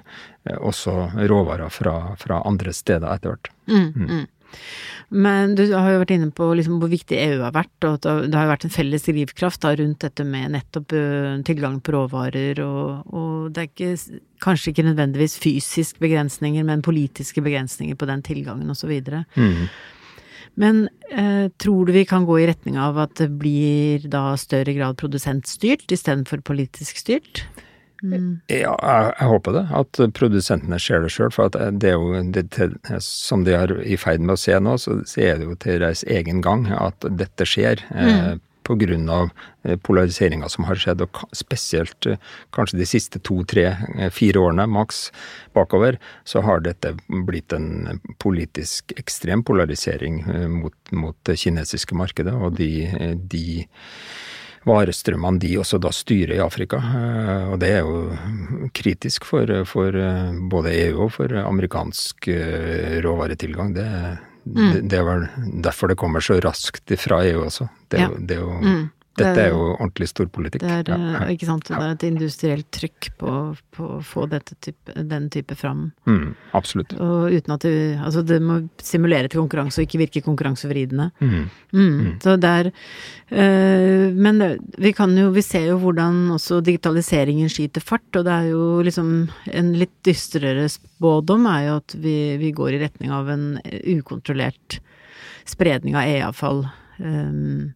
også 0.58 0.94
råvarer 1.30 1.70
fra, 1.70 2.16
fra 2.18 2.40
andre 2.48 2.72
steder 2.74 3.12
etter 3.12 3.36
hvert. 3.36 3.52
mm, 3.68 4.06
mm. 4.08 4.24
Men 5.12 5.54
du 5.58 5.66
har 5.74 5.90
jo 5.92 6.00
vært 6.00 6.14
inne 6.14 6.30
på 6.32 6.46
liksom 6.56 6.78
hvor 6.80 6.88
viktig 6.92 7.18
EU 7.20 7.42
har 7.42 7.52
vært, 7.52 7.74
og 7.84 7.98
at 7.98 8.06
det 8.32 8.38
har 8.38 8.48
vært 8.48 8.64
en 8.64 8.72
felles 8.72 9.04
drivkraft 9.04 9.60
da, 9.64 9.74
rundt 9.76 10.04
dette 10.06 10.24
med 10.24 10.54
nettopp 10.54 10.94
tilgang 11.48 11.80
på 11.84 11.92
råvarer, 11.92 12.62
og, 12.64 13.10
og 13.12 13.50
det 13.52 13.64
er 13.64 13.68
ikke, 13.68 14.20
kanskje 14.40 14.72
ikke 14.72 14.86
nødvendigvis 14.88 15.36
fysiske 15.42 16.00
begrensninger, 16.00 16.64
men 16.64 16.84
politiske 16.84 17.44
begrensninger 17.44 17.98
på 18.00 18.08
den 18.08 18.24
tilgangen 18.24 18.72
osv. 18.72 18.94
Mm. 19.36 19.66
Men 20.60 20.86
eh, 21.10 21.48
tror 21.60 21.86
du 21.88 21.92
vi 21.92 22.04
kan 22.08 22.26
gå 22.28 22.38
i 22.40 22.46
retning 22.48 22.76
av 22.80 22.98
at 23.00 23.16
det 23.20 23.30
blir 23.40 24.04
da 24.12 24.32
større 24.40 24.74
grad 24.76 24.98
produsentstyrt 25.00 25.92
istedenfor 25.92 26.42
politisk 26.44 27.00
styrt? 27.00 27.44
Mm. 28.02 28.40
Ja, 28.50 28.74
jeg, 28.74 29.10
jeg 29.18 29.28
håper 29.32 29.56
det. 29.56 29.64
At 29.78 30.00
produsentene 30.18 30.78
ser 30.82 31.04
det 31.04 31.12
sjøl. 31.14 31.32
For 31.34 31.50
at 31.50 31.58
det 31.80 31.92
er 31.92 31.98
jo 31.98 32.22
det, 32.34 33.02
som 33.06 33.46
de 33.46 33.56
er 33.56 33.76
i 33.86 33.98
ferd 34.00 34.24
med 34.24 34.36
å 34.36 34.40
se 34.42 34.58
nå, 34.58 34.78
så, 34.82 34.98
er 35.16 35.38
det 35.38 35.50
jo 35.50 35.58
til 35.62 35.82
deres 35.84 36.06
egen 36.10 36.42
gang 36.44 36.66
at 36.74 37.06
dette 37.22 37.48
skjer. 37.48 37.84
Eh, 37.94 38.40
av 39.10 39.30
eh, 39.64 39.76
polariseringa 39.76 40.48
som 40.48 40.64
har 40.64 40.76
skjedd, 40.76 41.02
og 41.02 41.18
spesielt 41.32 42.06
eh, 42.06 42.18
kanskje 42.50 42.78
de 42.78 42.86
siste 42.86 43.18
to, 43.18 43.44
tre, 43.44 43.76
eh, 43.98 44.10
fire 44.10 44.38
årene 44.38 44.66
maks 44.66 45.12
bakover, 45.54 45.98
så 46.24 46.40
har 46.40 46.60
dette 46.60 46.96
blitt 47.08 47.52
en 47.52 48.00
politisk 48.18 48.92
ekstrem 48.96 49.42
polarisering 49.42 50.24
mot, 50.48 50.74
mot 50.92 51.16
det 51.24 51.36
kinesiske 51.36 51.94
markedet. 51.94 52.32
Og 52.34 52.56
de, 52.56 53.16
de 53.16 53.64
varestrømmene 54.68 55.40
de 55.42 55.54
også 55.58 55.78
da 55.82 55.90
styrer 55.94 56.36
i 56.36 56.42
Afrika. 56.44 56.76
Eh, 56.78 57.52
Og 57.52 57.58
det 57.60 57.70
er 57.70 57.80
jo 57.82 58.68
kritisk 58.74 59.24
for, 59.28 59.46
for 59.68 59.94
eh, 59.96 60.32
både 60.50 60.72
EU 60.88 61.04
og 61.06 61.12
for 61.18 61.32
amerikansk 61.42 62.28
eh, 62.28 63.00
råvaretilgang. 63.04 63.74
Det, 63.74 63.86
det, 64.44 64.88
det 64.90 64.98
er 64.98 65.04
vel 65.08 65.28
derfor 65.62 65.88
det 65.92 65.98
kommer 66.00 66.20
så 66.24 66.40
raskt 66.42 66.94
fra 66.98 67.22
EU 67.26 67.44
også. 67.46 67.68
Det 67.90 68.00
Ja. 68.00 68.08
det 68.18 68.36
er 68.36 68.40
jo, 68.42 68.58
Mm. 68.62 68.90
Det 69.12 69.26
Dette 69.26 69.40
er- 69.44 69.50
jo 69.52 69.76
ordentlig 69.76 70.08
storpolitikk. 70.08 70.62
Det 70.62 70.88
er, 70.88 70.88
Ja, 70.88 71.26
ikke 71.28 71.44
sant, 71.44 71.66
det 71.68 71.76
er 71.76 71.90
et 71.92 72.04
industrielt 72.08 72.70
trykk 72.72 73.10
på, 73.18 73.32
på 73.76 73.88
å 73.98 74.02
få 74.02 74.26
dette 74.26 74.54
type, 74.64 74.94
den 74.96 75.28
type 75.28 75.54
fram. 75.54 75.92
Mm, 76.08 76.34
absolutt. 76.54 76.94
Og 76.98 77.28
uten 77.30 77.52
at 77.52 77.60
det 77.60 77.98
Altså, 78.00 78.24
det 78.24 78.40
må 78.40 78.68
simulere 78.80 79.28
til 79.28 79.42
konkurranse 79.42 79.82
og 79.82 79.86
ikke 79.86 80.00
virke 80.06 80.22
konkurransevridende. 80.24 81.10
Mm. 81.20 81.50
Mm. 81.74 82.20
Så 82.24 82.38
det 82.40 82.48
er 82.48 82.70
øh, 83.32 84.14
Men 84.14 84.58
vi 84.78 84.92
kan 84.92 85.14
jo 85.16 85.30
Vi 85.30 85.42
ser 85.42 85.66
jo 85.68 85.78
hvordan 85.78 86.32
også 86.32 86.62
digitaliseringen 86.64 87.48
skyter 87.52 87.82
fart, 87.84 88.08
og 88.16 88.24
det 88.24 88.32
er 88.32 88.48
jo 88.50 88.80
liksom 88.82 89.28
En 89.52 89.72
litt 89.74 89.94
dystrere 90.04 90.68
spådom 90.68 91.46
er 91.52 91.68
jo 91.68 91.76
at 91.76 91.94
vi, 91.98 92.16
vi 92.38 92.52
går 92.52 92.72
i 92.78 92.82
retning 92.86 93.10
av 93.12 93.28
en 93.28 93.58
ukontrollert 93.84 94.80
spredning 95.44 95.96
av 95.98 96.06
e-avfall. 96.06 96.64
Um, 97.02 97.74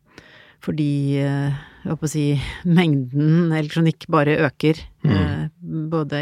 fordi 0.67 1.23
øh, 1.23 1.55
jeg 1.55 1.89
holdt 1.89 2.03
på 2.03 2.09
å 2.09 2.11
si 2.11 2.27
mengden 2.67 3.55
elektronikk 3.55 4.09
bare 4.11 4.39
øker. 4.49 4.83
Mm. 5.07 5.51
både 5.87 6.19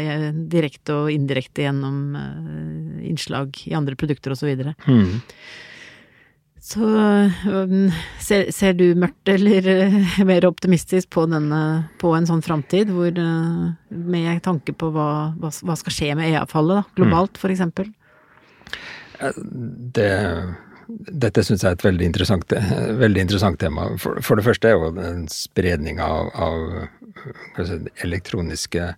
direkte 0.51 0.93
og 0.93 1.07
indirekte 1.09 1.63
gjennom 1.63 2.13
innslag 3.01 3.57
i 3.65 3.73
andre 3.73 3.97
produkter 3.97 4.35
osv. 4.35 4.51
Mm. 4.85 5.23
Så 6.65 6.81
um, 6.81 7.91
ser, 8.17 8.47
ser 8.49 8.73
du 8.73 8.87
mørkt 8.97 9.29
eller 9.29 9.67
eh, 9.69 9.97
mer 10.25 10.47
optimistisk 10.49 11.11
på 11.13 11.27
denne, 11.29 11.59
på 12.01 12.15
en 12.17 12.25
sånn 12.25 12.41
framtid, 12.45 12.89
hvor 12.89 13.11
eh, 13.13 13.67
med 13.93 14.41
tanke 14.45 14.73
på 14.73 14.89
hva, 14.95 15.09
hva, 15.37 15.51
hva 15.53 15.75
skal 15.77 15.93
skje 15.93 16.15
med 16.17 16.31
e-avfallet, 16.31 16.89
globalt 16.97 17.37
for 17.37 17.53
eksempel? 17.53 17.91
Det, 19.95 20.09
dette 20.87 21.43
syns 21.43 21.63
jeg 21.63 21.73
er 21.73 21.77
et 21.77 21.85
veldig 21.85 22.07
interessant, 22.11 22.55
veldig 22.99 23.25
interessant 23.25 23.59
tema. 23.61 23.89
For, 24.01 24.21
for 24.25 24.39
det 24.39 24.45
første 24.45 24.69
er 24.69 24.77
jo 24.77 24.93
den 24.95 25.25
spredninga 25.31 26.05
av, 26.05 26.31
av 26.45 27.67
si, 27.67 27.79
elektroniske 28.05 28.93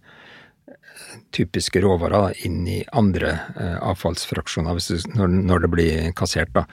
typiske 1.35 1.81
råvarer 1.83 2.15
da, 2.15 2.31
inn 2.47 2.61
i 2.67 2.79
andre 2.97 3.33
eh, 3.59 3.77
avfallsfraksjoner 3.85 4.79
du, 4.79 4.95
når, 5.15 5.35
når 5.51 5.63
det 5.63 5.71
blir 5.73 6.09
kassert. 6.17 6.53
Da. 6.55 6.65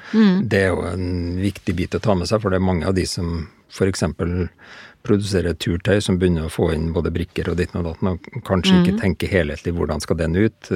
Det 0.43 0.63
er 0.63 0.73
jo 0.73 0.87
en 0.89 1.37
viktig 1.43 1.77
bit 1.77 1.97
å 1.99 2.03
ta 2.03 2.17
med 2.19 2.31
seg, 2.31 2.43
for 2.43 2.53
det 2.55 2.61
er 2.61 2.69
mange 2.71 2.89
av 2.89 2.97
de 2.97 3.07
som 3.09 3.47
f.eks. 3.75 4.05
produserer 5.05 5.53
turtøy 5.61 5.99
som 6.01 6.17
begynner 6.17 6.47
å 6.47 6.53
få 6.53 6.71
inn 6.73 6.87
både 6.95 7.11
brikker 7.13 7.51
og 7.51 7.59
ditten 7.59 7.83
og 7.83 7.91
datten, 7.91 8.15
og 8.15 8.45
kanskje 8.47 8.79
ikke 8.79 8.95
tenker 9.03 9.29
helhetlig 9.29 9.75
hvordan 9.77 10.01
skal 10.01 10.17
den 10.17 10.39
ut, 10.39 10.71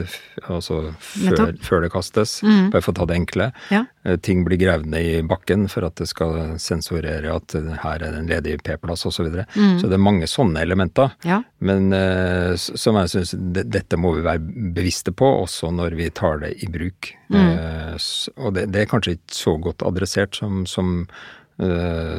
altså 0.44 0.80
før, 1.00 1.54
før 1.64 1.86
det 1.86 1.92
kastes. 1.94 2.34
Bare 2.44 2.82
for 2.84 2.92
å 2.92 2.98
ta 2.98 3.06
det 3.08 3.16
enkle. 3.22 3.48
Ja. 3.72 3.86
Eh, 4.04 4.18
Ting 4.20 4.42
blir 4.44 4.60
gravd 4.60 4.90
ned 4.92 5.06
i 5.06 5.22
bakken 5.24 5.64
for 5.72 5.86
at 5.88 5.96
det 6.02 6.10
skal 6.10 6.58
sensorere 6.60 7.32
at 7.38 7.56
her 7.56 8.02
er 8.02 8.04
det 8.04 8.20
en 8.20 8.28
ledig 8.28 8.58
P-plass 8.66 9.06
osv. 9.08 9.16
Så, 9.18 9.24
videre. 9.26 9.48
så 9.80 9.88
det 9.90 9.96
er 9.96 10.04
mange 10.04 10.28
sånne 10.30 10.60
elementer. 10.62 11.16
Ja. 11.26 11.40
Men 11.64 11.88
eh, 11.96 12.52
som 12.54 13.00
jeg 13.00 13.14
syns 13.14 13.32
dette 13.64 13.98
må 13.98 14.12
vi 14.18 14.26
være 14.28 14.70
bevisste 14.76 15.10
på, 15.16 15.26
også 15.46 15.72
når 15.74 15.96
vi 15.98 16.12
tar 16.14 16.44
det 16.44 16.52
i 16.62 16.68
bruk. 16.70 17.14
Mm. 17.28 17.98
og 18.40 18.54
det, 18.56 18.62
det 18.72 18.80
er 18.80 18.86
kanskje 18.88 19.18
ikke 19.18 19.34
så 19.36 19.52
godt 19.60 19.82
adressert 19.84 20.38
som, 20.38 20.62
som, 20.64 21.02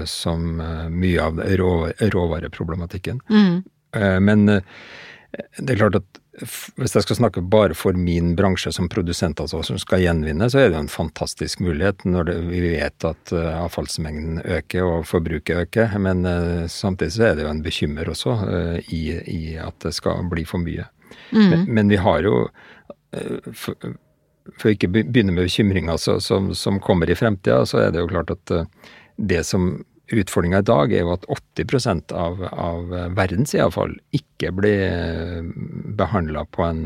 som 0.05 0.61
eh, 0.61 0.87
mye 0.91 1.21
av 1.23 1.37
råvareproblematikken. 1.39 3.21
Mm. 3.29 3.63
men 4.21 4.49
eh, 4.49 4.61
det 5.57 5.73
er 5.73 5.79
klart 5.79 5.95
at 5.99 6.19
hvis 6.39 6.93
jeg 6.95 7.03
skal 7.03 7.17
snakke 7.17 7.41
bare 7.51 7.75
for 7.75 7.97
min 7.97 8.31
bransje 8.37 8.71
som 8.75 8.87
produsent, 8.91 9.41
altså 9.43 9.61
som 9.65 9.79
skal 9.81 10.03
gjenvinne, 10.03 10.47
så 10.51 10.61
er 10.61 10.71
det 10.71 10.79
en 10.79 10.91
fantastisk 10.91 11.61
mulighet 11.63 12.05
når 12.07 12.29
det, 12.29 12.35
vi 12.47 12.61
vet 12.77 13.07
at 13.07 13.33
eh, 13.35 13.49
avfallsmengden 13.59 14.41
øker 14.45 14.85
og 14.87 15.07
forbruket 15.09 15.65
øker. 15.65 15.97
Men 15.99 16.25
eh, 16.29 16.67
samtidig 16.71 17.17
så 17.17 17.29
er 17.29 17.35
det 17.37 17.45
jo 17.45 17.51
en 17.51 17.63
bekymmer 17.65 18.11
også 18.13 18.37
eh, 18.47 18.93
i, 18.95 19.03
i 19.19 19.41
at 19.59 19.79
det 19.83 19.93
skal 19.97 20.23
bli 20.31 20.45
for 20.47 20.63
mye. 20.63 20.87
Mm. 21.33 21.49
Men, 21.49 21.65
men, 21.67 21.91
vi 21.91 21.99
har 21.99 22.23
jo 22.23 22.47
for, 23.57 23.89
for 24.61 24.71
ikke 24.71 24.89
begynne 24.93 25.33
med 25.33 25.47
bekymringer 25.47 25.97
som, 25.97 26.51
som, 26.53 26.79
kommer 26.81 27.09
i 27.09 27.17
fremtida, 27.17 27.63
så 27.65 27.83
er 27.83 27.93
det 27.93 28.03
jo 28.03 28.09
klart 28.11 28.33
at 28.33 28.53
det 29.19 29.45
som 29.47 29.71
Utfordringa 30.09 30.63
i 30.63 30.65
dag 30.65 30.89
er 30.89 31.03
jo 31.03 31.11
at 31.13 31.25
80% 31.29 32.15
av, 32.17 32.39
av 32.49 32.87
verdens 33.13 33.51
iallfall 33.53 33.91
ikke 34.09 34.49
blir 34.57 35.43
behandla 35.99 36.47
på 36.49 36.65
en 36.65 36.79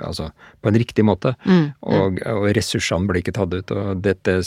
altså 0.00 0.30
på 0.60 0.68
en 0.68 0.78
riktig 0.78 1.04
måte. 1.04 1.34
Mm, 1.44 1.72
og, 1.80 2.20
og, 2.26 2.46
ressursene 2.56 3.08
blir 3.08 3.22
ikke 3.22 3.34
tatt 3.36 3.54
ut. 3.54 3.74
Og 3.74 4.02
dette 4.04 4.38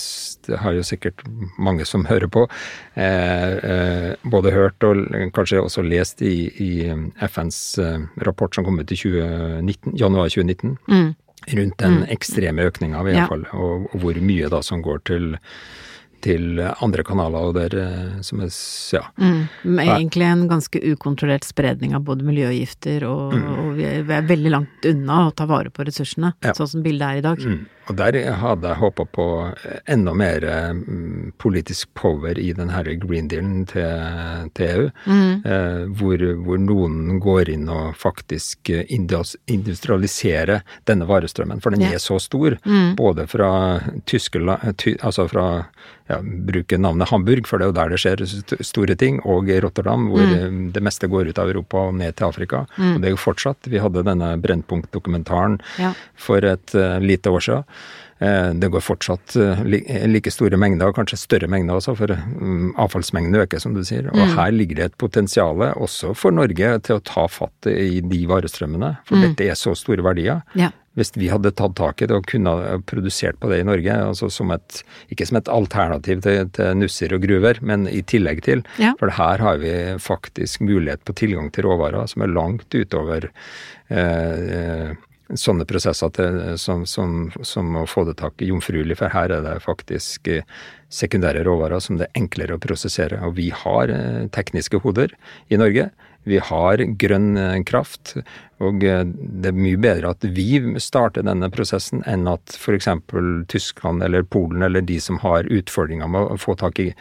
det 0.47 0.59
har 0.61 0.75
jo 0.75 0.85
sikkert 0.85 1.23
mange 1.61 1.85
som 1.87 2.05
hører 2.09 2.29
på, 2.31 2.45
eh, 2.95 3.51
eh, 3.73 4.09
både 4.23 4.53
hørt 4.55 4.83
og 4.87 5.05
kanskje 5.35 5.61
også 5.61 5.85
lest 5.85 6.23
i, 6.25 6.49
i 6.61 6.71
FNs 7.27 7.59
eh, 7.81 8.07
rapport 8.25 8.55
som 8.55 8.65
kom 8.65 8.79
ut 8.79 8.91
i 8.91 8.99
2019, 8.99 9.95
januar 9.99 10.31
2019. 10.33 10.77
Mm. 10.89 11.13
Rundt 11.45 11.77
den 11.77 11.99
mm. 12.01 12.05
ekstreme 12.15 12.65
økninga, 12.65 13.01
i 13.03 13.11
hvert 13.11 13.29
fall, 13.29 13.43
ja. 13.45 13.57
og, 13.59 13.89
og 13.91 14.01
hvor 14.01 14.17
mye 14.17 14.49
da 14.49 14.63
som 14.65 14.81
går 14.85 15.03
til 15.05 15.35
til 16.23 16.59
andre 16.63 17.03
kanaler, 17.05 17.49
og 17.49 17.55
der 17.57 17.75
eh, 17.81 18.15
som 18.25 18.41
er 18.43 18.51
ja. 18.95 19.03
Mm, 19.19 19.79
egentlig 19.83 20.27
en 20.27 20.45
ganske 20.49 20.81
ukontrollert 20.93 21.47
spredning 21.47 21.95
av 21.97 22.05
både 22.07 22.25
miljøgifter, 22.27 23.05
og, 23.09 23.35
mm. 23.35 23.47
og 23.61 23.71
vi, 23.77 23.87
er, 23.89 24.03
vi, 24.07 24.17
er, 24.17 24.27
veldig 24.31 24.53
langt 24.53 24.89
unna 24.89 25.25
å 25.27 25.33
ta 25.35 25.47
vare 25.49 25.73
på 25.73 25.85
ressursene, 25.87 26.33
ja. 26.45 26.55
sånn 26.57 26.71
som 26.77 26.85
bildet 26.85 27.07
er 27.07 27.21
i 27.21 27.25
dag. 27.25 27.45
Mm. 27.45 27.63
Og 27.89 27.97
der 27.99 28.17
hadde 28.41 28.69
jeg 28.71 28.79
håpa 28.81 29.05
på 29.13 29.25
enda 29.91 30.13
mer 30.17 30.45
mm, 30.73 31.33
politisk 31.41 31.91
power 31.93 32.39
i 32.39 32.53
den 32.57 32.69
her 32.73 32.89
green 33.01 33.27
dealen 33.29 33.65
til, 33.69 34.49
til 34.57 34.65
EU, 34.65 34.89
mm. 35.05 35.45
eh, 35.45 35.81
hvor, 35.99 36.17
hvor, 36.45 36.57
noen 36.65 37.19
går 37.21 37.49
inn 37.53 37.69
og 37.69 37.95
faktisk 38.01 38.69
industrialiserer 38.87 40.63
denne 40.89 41.05
varestrømmen. 41.09 41.61
For 41.61 41.75
den 41.75 41.85
er 41.85 42.01
så 42.01 42.17
stor, 42.21 42.57
mm. 42.65 42.95
både 42.97 43.27
fra 43.29 43.51
Tyskland, 44.09 44.77
ty, 44.81 44.95
altså 45.01 45.27
fra 45.29 45.47
ja, 46.07 46.19
bruke 46.21 46.77
navnet 46.77 47.09
Hamburg, 47.09 47.47
for 47.49 47.57
det 47.57 47.65
er 47.65 47.71
jo 47.71 47.75
der 47.75 47.93
det 47.93 47.99
skjer 48.01 48.23
store 48.65 48.95
ting, 48.99 49.17
og 49.25 49.49
Rotterdam, 49.63 50.09
hvor 50.11 50.25
mm. 50.25 50.59
det 50.75 50.83
meste 50.85 51.09
går 51.09 51.31
ut 51.31 51.39
av 51.41 51.49
Europa 51.49 51.87
og 51.89 51.95
ned 51.97 52.17
til 52.17 52.27
Afrika. 52.27 52.65
Mm. 52.77 52.91
Og 52.91 53.01
det 53.01 53.09
er 53.09 53.15
jo 53.15 53.21
fortsatt. 53.21 53.69
Vi 53.71 53.81
hadde 53.81 54.05
denne 54.05 54.35
Brennpunkt-dokumentaren 54.41 55.57
ja. 55.81 55.93
for 56.13 56.45
et 56.45 56.75
uh, 56.77 56.97
lite 57.01 57.33
år 57.33 57.45
siden. 57.47 57.65
Eh, 58.23 58.51
det 58.55 58.69
går 58.71 58.79
fortsatt 58.79 59.35
uh, 59.35 59.63
like 59.67 60.31
store 60.31 60.55
mengder, 60.59 60.93
kanskje 60.95 61.19
større 61.19 61.49
mengder 61.51 61.81
også, 61.81 61.97
for 61.99 62.13
um, 62.15 62.69
avfallsmengden 62.79 63.41
øker, 63.41 63.59
som 63.59 63.75
du 63.75 63.83
sier. 63.83 64.07
Og 64.13 64.21
mm. 64.21 64.37
her 64.37 64.55
ligger 64.55 64.79
det 64.79 64.87
et 64.87 64.97
potensial 65.01 65.65
også 65.73 66.13
for 66.15 66.35
Norge 66.35 66.71
til 66.87 66.95
å 66.95 67.03
ta 67.03 67.27
fatt 67.27 67.67
i 67.71 67.99
de 67.99 68.23
varestrømmene, 68.31 68.95
for 69.07 69.19
mm. 69.19 69.27
dette 69.27 69.51
er 69.51 69.59
så 69.59 69.75
store 69.75 70.05
verdier. 70.05 70.43
Ja 70.55 70.71
hvis 70.95 71.11
vi 71.19 71.27
hadde 71.27 71.51
tatt 71.55 71.75
tak 71.75 72.01
i 72.01 72.07
det 72.07 72.15
og 72.15 72.27
kunne 72.29 72.53
produsert 72.87 73.35
på 73.41 73.49
det 73.51 73.59
i 73.61 73.67
Norge, 73.67 73.95
altså 74.09 74.29
som 74.31 74.53
et, 74.55 74.77
ikke 75.11 75.27
som 75.27 75.39
et 75.39 75.51
alternativ 75.51 76.21
til, 76.23 76.47
til 76.55 76.77
nusser 76.79 77.11
og 77.15 77.25
gruver, 77.25 77.59
men 77.59 77.83
i 77.91 77.99
tillegg 78.07 78.39
til. 78.45 78.63
Ja. 78.81 78.93
For 79.01 79.11
her 79.17 79.43
har 79.43 79.59
vi 79.59 79.73
faktisk 80.01 80.63
mulighet 80.63 81.03
på 81.03 81.17
tilgang 81.19 81.51
til 81.51 81.67
råvarer 81.67 82.07
som 82.11 82.23
er 82.23 82.31
langt 82.31 82.79
utover 82.79 83.27
eh, 83.27 84.39
eh, 84.59 84.95
sånne 85.33 85.65
prosesser 85.67 86.11
til, 86.13 86.39
som, 86.61 86.85
som, 86.89 87.29
som, 87.41 87.75
å 87.81 87.85
få 87.89 88.05
det 88.09 88.17
tak 88.21 88.41
i 88.41 88.51
jomfruelig, 88.51 88.99
for 88.99 89.13
her 89.13 89.33
er 89.33 89.45
det 89.45 89.57
faktisk 89.65 90.29
eh, 90.31 90.45
sekundære 90.93 91.45
råvarer 91.47 91.81
som 91.81 91.97
det 91.99 92.09
er 92.09 92.21
enklere 92.21 92.57
å 92.57 92.61
prosessere. 92.61 93.21
Og 93.25 93.37
vi 93.39 93.49
har 93.49 93.93
eh, 93.93 94.25
tekniske 94.35 94.83
hoder 94.85 95.15
i 95.49 95.61
Norge 95.61 95.89
vi 96.25 96.39
har 96.41 96.81
grønn 96.97 97.35
eh, 97.37 97.59
kraft, 97.69 98.15
og 98.63 98.81
det 98.81 99.49
er 99.51 99.57
mye 99.57 99.77
bedre 99.81 100.15
at 100.15 100.25
vi 100.33 100.57
starter 100.81 101.25
denne 101.25 101.51
prosessen 101.53 102.01
enn 102.09 102.25
at 102.31 102.55
f.eks. 102.57 102.87
Tyskland 103.51 104.01
eller 104.05 104.25
Polen 104.25 104.65
eller 104.65 104.81
de 104.81 104.97
som 105.03 105.19
har 105.21 105.45
utfordringer 105.45 106.09
med 106.09 106.33
å 106.33 106.39
få 106.41 106.57
tak 106.57 106.81
i 106.81 106.91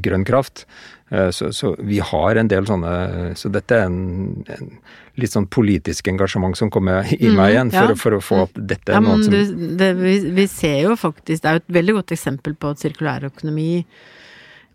grønn 0.00 0.22
kraft. 0.24 0.62
Eh, 1.10 1.30
så, 1.30 1.52
så, 1.52 1.74
vi 1.78 1.98
har 1.98 2.38
en 2.38 2.48
del 2.50 2.66
sånne 2.68 3.32
Så 3.34 3.50
dette 3.50 3.74
er 3.74 3.88
en, 3.88 4.44
en 4.46 4.68
litt 5.18 5.34
sånn 5.34 5.48
politisk 5.50 6.06
engasjement 6.12 6.54
som 6.56 6.70
kommer 6.72 7.08
i 7.16 7.26
meg 7.26 7.34
mm, 7.34 7.50
igjen, 7.50 7.72
for, 7.74 7.90
ja. 7.90 7.98
for, 7.98 8.16
å 8.16 8.22
få 8.22 8.38
at 8.44 8.60
dette 8.72 8.94
er 8.94 9.00
ja, 9.00 9.02
noe 9.04 9.18
som 9.26 9.34
du, 9.34 9.66
det, 9.80 9.90
vi, 9.98 10.14
vi, 10.36 10.46
ser 10.48 10.78
jo 10.86 10.94
faktisk 10.96 11.42
Det 11.42 11.50
er 11.50 11.58
jo 11.58 11.62
et 11.64 11.76
veldig 11.80 11.96
godt 11.98 12.14
eksempel 12.16 12.54
på 12.54 12.70
at 12.70 12.84
sirkulærøkonomi 12.84 13.68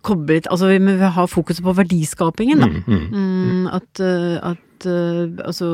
koblet 0.06 0.52
Altså 0.52 0.70
vi 0.74 0.84
må 0.84 0.98
ha 1.00 1.26
fokuset 1.30 1.64
på 1.66 1.74
verdiskapingen, 1.80 2.62
da. 2.62 2.70
Mm, 2.70 2.84
mm, 2.86 3.08
mm. 3.16 3.66
At, 3.80 4.04
eh, 4.04 4.36
at 4.52 4.86
eh, 4.92 5.24
altså 5.48 5.72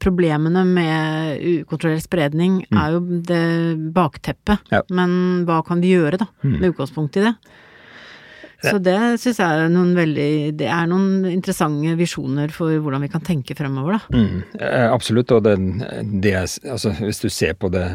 problemene 0.00 0.64
med 0.68 1.42
ukontrollert 1.64 2.06
spredning 2.06 2.62
mm. 2.64 2.80
er 2.80 2.94
jo 2.94 3.02
det 3.28 3.44
bakteppet. 3.98 4.72
Ja. 4.72 4.80
Men 4.94 5.44
hva 5.48 5.60
kan 5.66 5.84
vi 5.84 5.92
gjøre, 5.98 6.22
da, 6.22 6.30
mm. 6.46 6.56
med 6.56 6.70
utgangspunkt 6.72 7.20
i 7.20 7.26
det? 7.26 7.34
Så 8.64 8.80
det 8.82 8.98
syns 9.22 9.40
jeg 9.42 9.64
er 9.64 9.72
noen 9.72 9.92
veldig 9.96 10.30
Det 10.58 10.68
er 10.70 10.86
noen 10.90 11.26
interessante 11.30 11.96
visjoner 11.98 12.52
for 12.54 12.72
hvordan 12.84 13.04
vi 13.04 13.10
kan 13.12 13.24
tenke 13.24 13.56
fremover, 13.58 13.98
da. 13.98 14.16
Mm, 14.16 14.40
eh, 14.60 14.86
absolutt, 14.88 15.34
og 15.36 15.44
det, 15.46 15.58
det 16.22 16.36
Altså 16.38 16.94
hvis 17.00 17.22
du 17.22 17.28
ser 17.32 17.58
på 17.58 17.70
det 17.72 17.86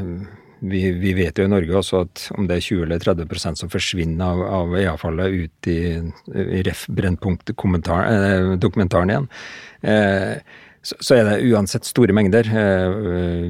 vi, 0.59 0.91
vi, 0.91 1.13
vet 1.15 1.37
jo 1.39 1.45
i 1.47 1.51
Norge 1.51 1.75
også 1.79 2.01
at 2.03 2.23
om 2.35 2.47
det 2.47 2.57
er 2.57 2.65
20 2.65 2.83
eller 2.83 2.99
30% 3.03 3.61
som 3.61 3.69
forsvinner 3.71 4.25
av, 4.25 4.41
av 4.57 4.73
EA-fallet 4.79 5.37
ut 5.45 5.69
i, 5.71 5.79
i 6.35 6.63
ref. 6.67 6.81
Brennpunkt-dokumentaren 6.99 8.59
eh, 8.59 9.13
igjen, 9.13 9.29
eh, 9.81 10.33
så, 10.81 11.15
er 11.15 11.25
det 11.27 11.51
uansett 11.51 11.87
store 11.87 12.13
mengder. 12.15 12.47
Eh, 12.47 12.91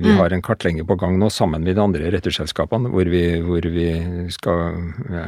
vi 0.01 0.09
mm. 0.09 0.17
har 0.17 0.33
en 0.33 0.41
kartlegging 0.41 0.87
på 0.87 0.97
gang 0.99 1.17
nå 1.19 1.29
sammen 1.29 1.63
med 1.63 1.77
de 1.77 1.83
andre 1.83 2.11
returselskapene, 2.13 2.89
hvor 2.93 3.09
vi, 3.11 3.23
hvor 3.45 3.65
vi 3.69 3.87
skal 4.33 4.79
ja, 5.13 5.25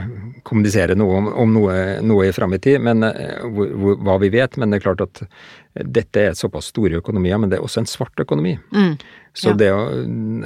kommunisere 0.47 0.97
noe 0.97 1.19
om, 1.19 1.29
om 1.43 1.53
noe, 1.53 1.75
noe 2.05 2.31
fram 2.35 2.57
i 2.57 2.61
tid, 2.63 2.81
men, 2.81 3.05
eh, 3.05 3.43
hvor, 3.45 3.99
hva 4.01 4.17
vi 4.23 4.31
vet. 4.33 4.57
Men 4.57 4.73
det 4.73 4.81
er 4.81 4.87
klart 4.87 5.05
at 5.05 5.23
dette 5.71 6.25
er 6.25 6.37
såpass 6.37 6.71
store 6.73 6.99
økonomier, 6.99 7.39
men 7.39 7.51
det 7.51 7.59
er 7.59 7.65
også 7.65 7.83
en 7.83 7.89
svart 7.89 8.25
økonomi. 8.25 8.57
Mm. 8.73 8.95
Så 9.34 9.54
ja. 9.54 9.56
det 9.56 9.70
å, 9.72 9.84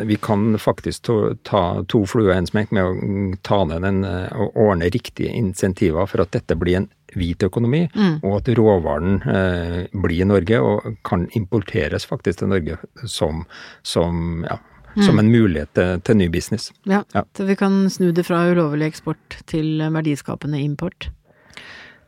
vi 0.06 0.18
kan 0.22 0.60
faktisk 0.62 1.10
ta 1.48 1.62
to 1.90 2.04
fluer 2.06 2.36
i 2.36 2.38
en 2.38 2.50
smekk 2.50 2.74
med 2.76 2.86
å 2.86 3.40
ta 3.46 3.64
ned 3.66 3.82
den 3.82 4.04
eh, 4.06 4.28
og 4.38 4.60
ordne 4.62 4.92
riktige 4.94 5.34
insentiver 5.34 6.06
for 6.10 6.22
at 6.22 6.36
dette 6.36 6.58
blir 6.60 6.84
en 6.84 6.88
hvit 7.16 7.42
økonomi, 7.48 7.86
mm. 7.96 8.20
og 8.28 8.38
at 8.42 8.52
råvaren 8.60 9.18
eh, 9.32 9.80
blir 9.96 10.22
i 10.22 10.30
Norge 10.30 10.62
og 10.62 11.02
kan 11.08 11.26
importeres 11.38 12.06
faktisk 12.06 12.44
til 12.44 12.52
Norge 12.52 12.78
som, 13.10 13.46
som, 13.82 14.46
ja, 14.46 14.60
mm. 14.94 15.04
som 15.08 15.22
en 15.22 15.34
mulighet 15.34 15.74
til, 15.78 16.06
til 16.06 16.22
ny 16.22 16.30
business. 16.30 16.70
Ja, 16.86 17.02
ja, 17.16 17.26
så 17.38 17.48
vi 17.50 17.58
kan 17.58 17.86
snu 17.90 18.12
det 18.14 18.28
fra 18.28 18.44
ulovlig 18.52 18.92
eksport 18.92 19.40
til 19.50 19.80
verdiskapende 19.82 20.62
import. 20.62 21.10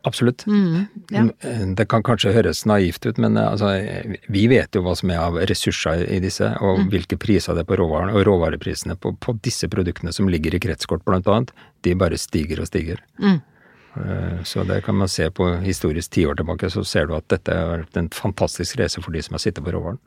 Absolutt. 0.06 0.46
Mm, 0.46 0.86
ja. 1.10 1.24
Det 1.76 1.86
kan 1.90 2.02
kanskje 2.06 2.32
høres 2.32 2.62
naivt 2.68 3.06
ut, 3.06 3.18
men 3.18 3.36
eh, 3.36 3.48
altså, 3.50 3.72
vi 4.32 4.46
vet 4.50 4.74
jo 4.74 4.84
hva 4.86 4.94
som 4.98 5.10
er 5.12 5.20
av 5.22 5.38
ressurser 5.50 6.04
i 6.06 6.20
disse, 6.22 6.48
og 6.62 6.84
mm. 6.84 6.88
hvilke 6.92 7.18
priser 7.20 7.56
det 7.56 7.64
er 7.64 7.70
på 7.70 7.78
råvaren. 7.80 8.14
Og 8.14 8.24
råvareprisene 8.28 8.98
på, 9.00 9.14
på, 9.20 9.34
disse 9.44 9.68
produktene 9.70 10.14
som 10.14 10.30
ligger 10.30 10.54
i 10.54 10.62
kretskort 10.62 11.04
blant 11.08 11.28
annet, 11.28 11.54
de 11.86 11.96
bare 11.98 12.20
stiger 12.20 12.62
og 12.62 12.70
stiger. 12.70 13.02
Mm. 13.18 13.40
Eh, 13.98 14.44
så 14.44 14.64
det 14.68 14.80
kan 14.86 14.96
man 14.96 15.10
se 15.10 15.30
på 15.30 15.50
historisk 15.64 16.14
ti 16.14 16.26
år 16.26 16.38
tilbake, 16.38 16.70
så 16.70 16.84
ser 16.84 17.08
du 17.08 17.16
at 17.18 17.28
dette 17.32 17.54
har 17.54 17.74
vært 17.74 17.98
en 17.98 18.12
fantastisk 18.14 18.78
reise 18.80 19.02
for 19.02 19.14
de 19.14 19.24
som 19.24 19.36
har 19.38 19.44
sittet 19.44 19.66
på 19.66 19.74
råvaren. 19.74 20.00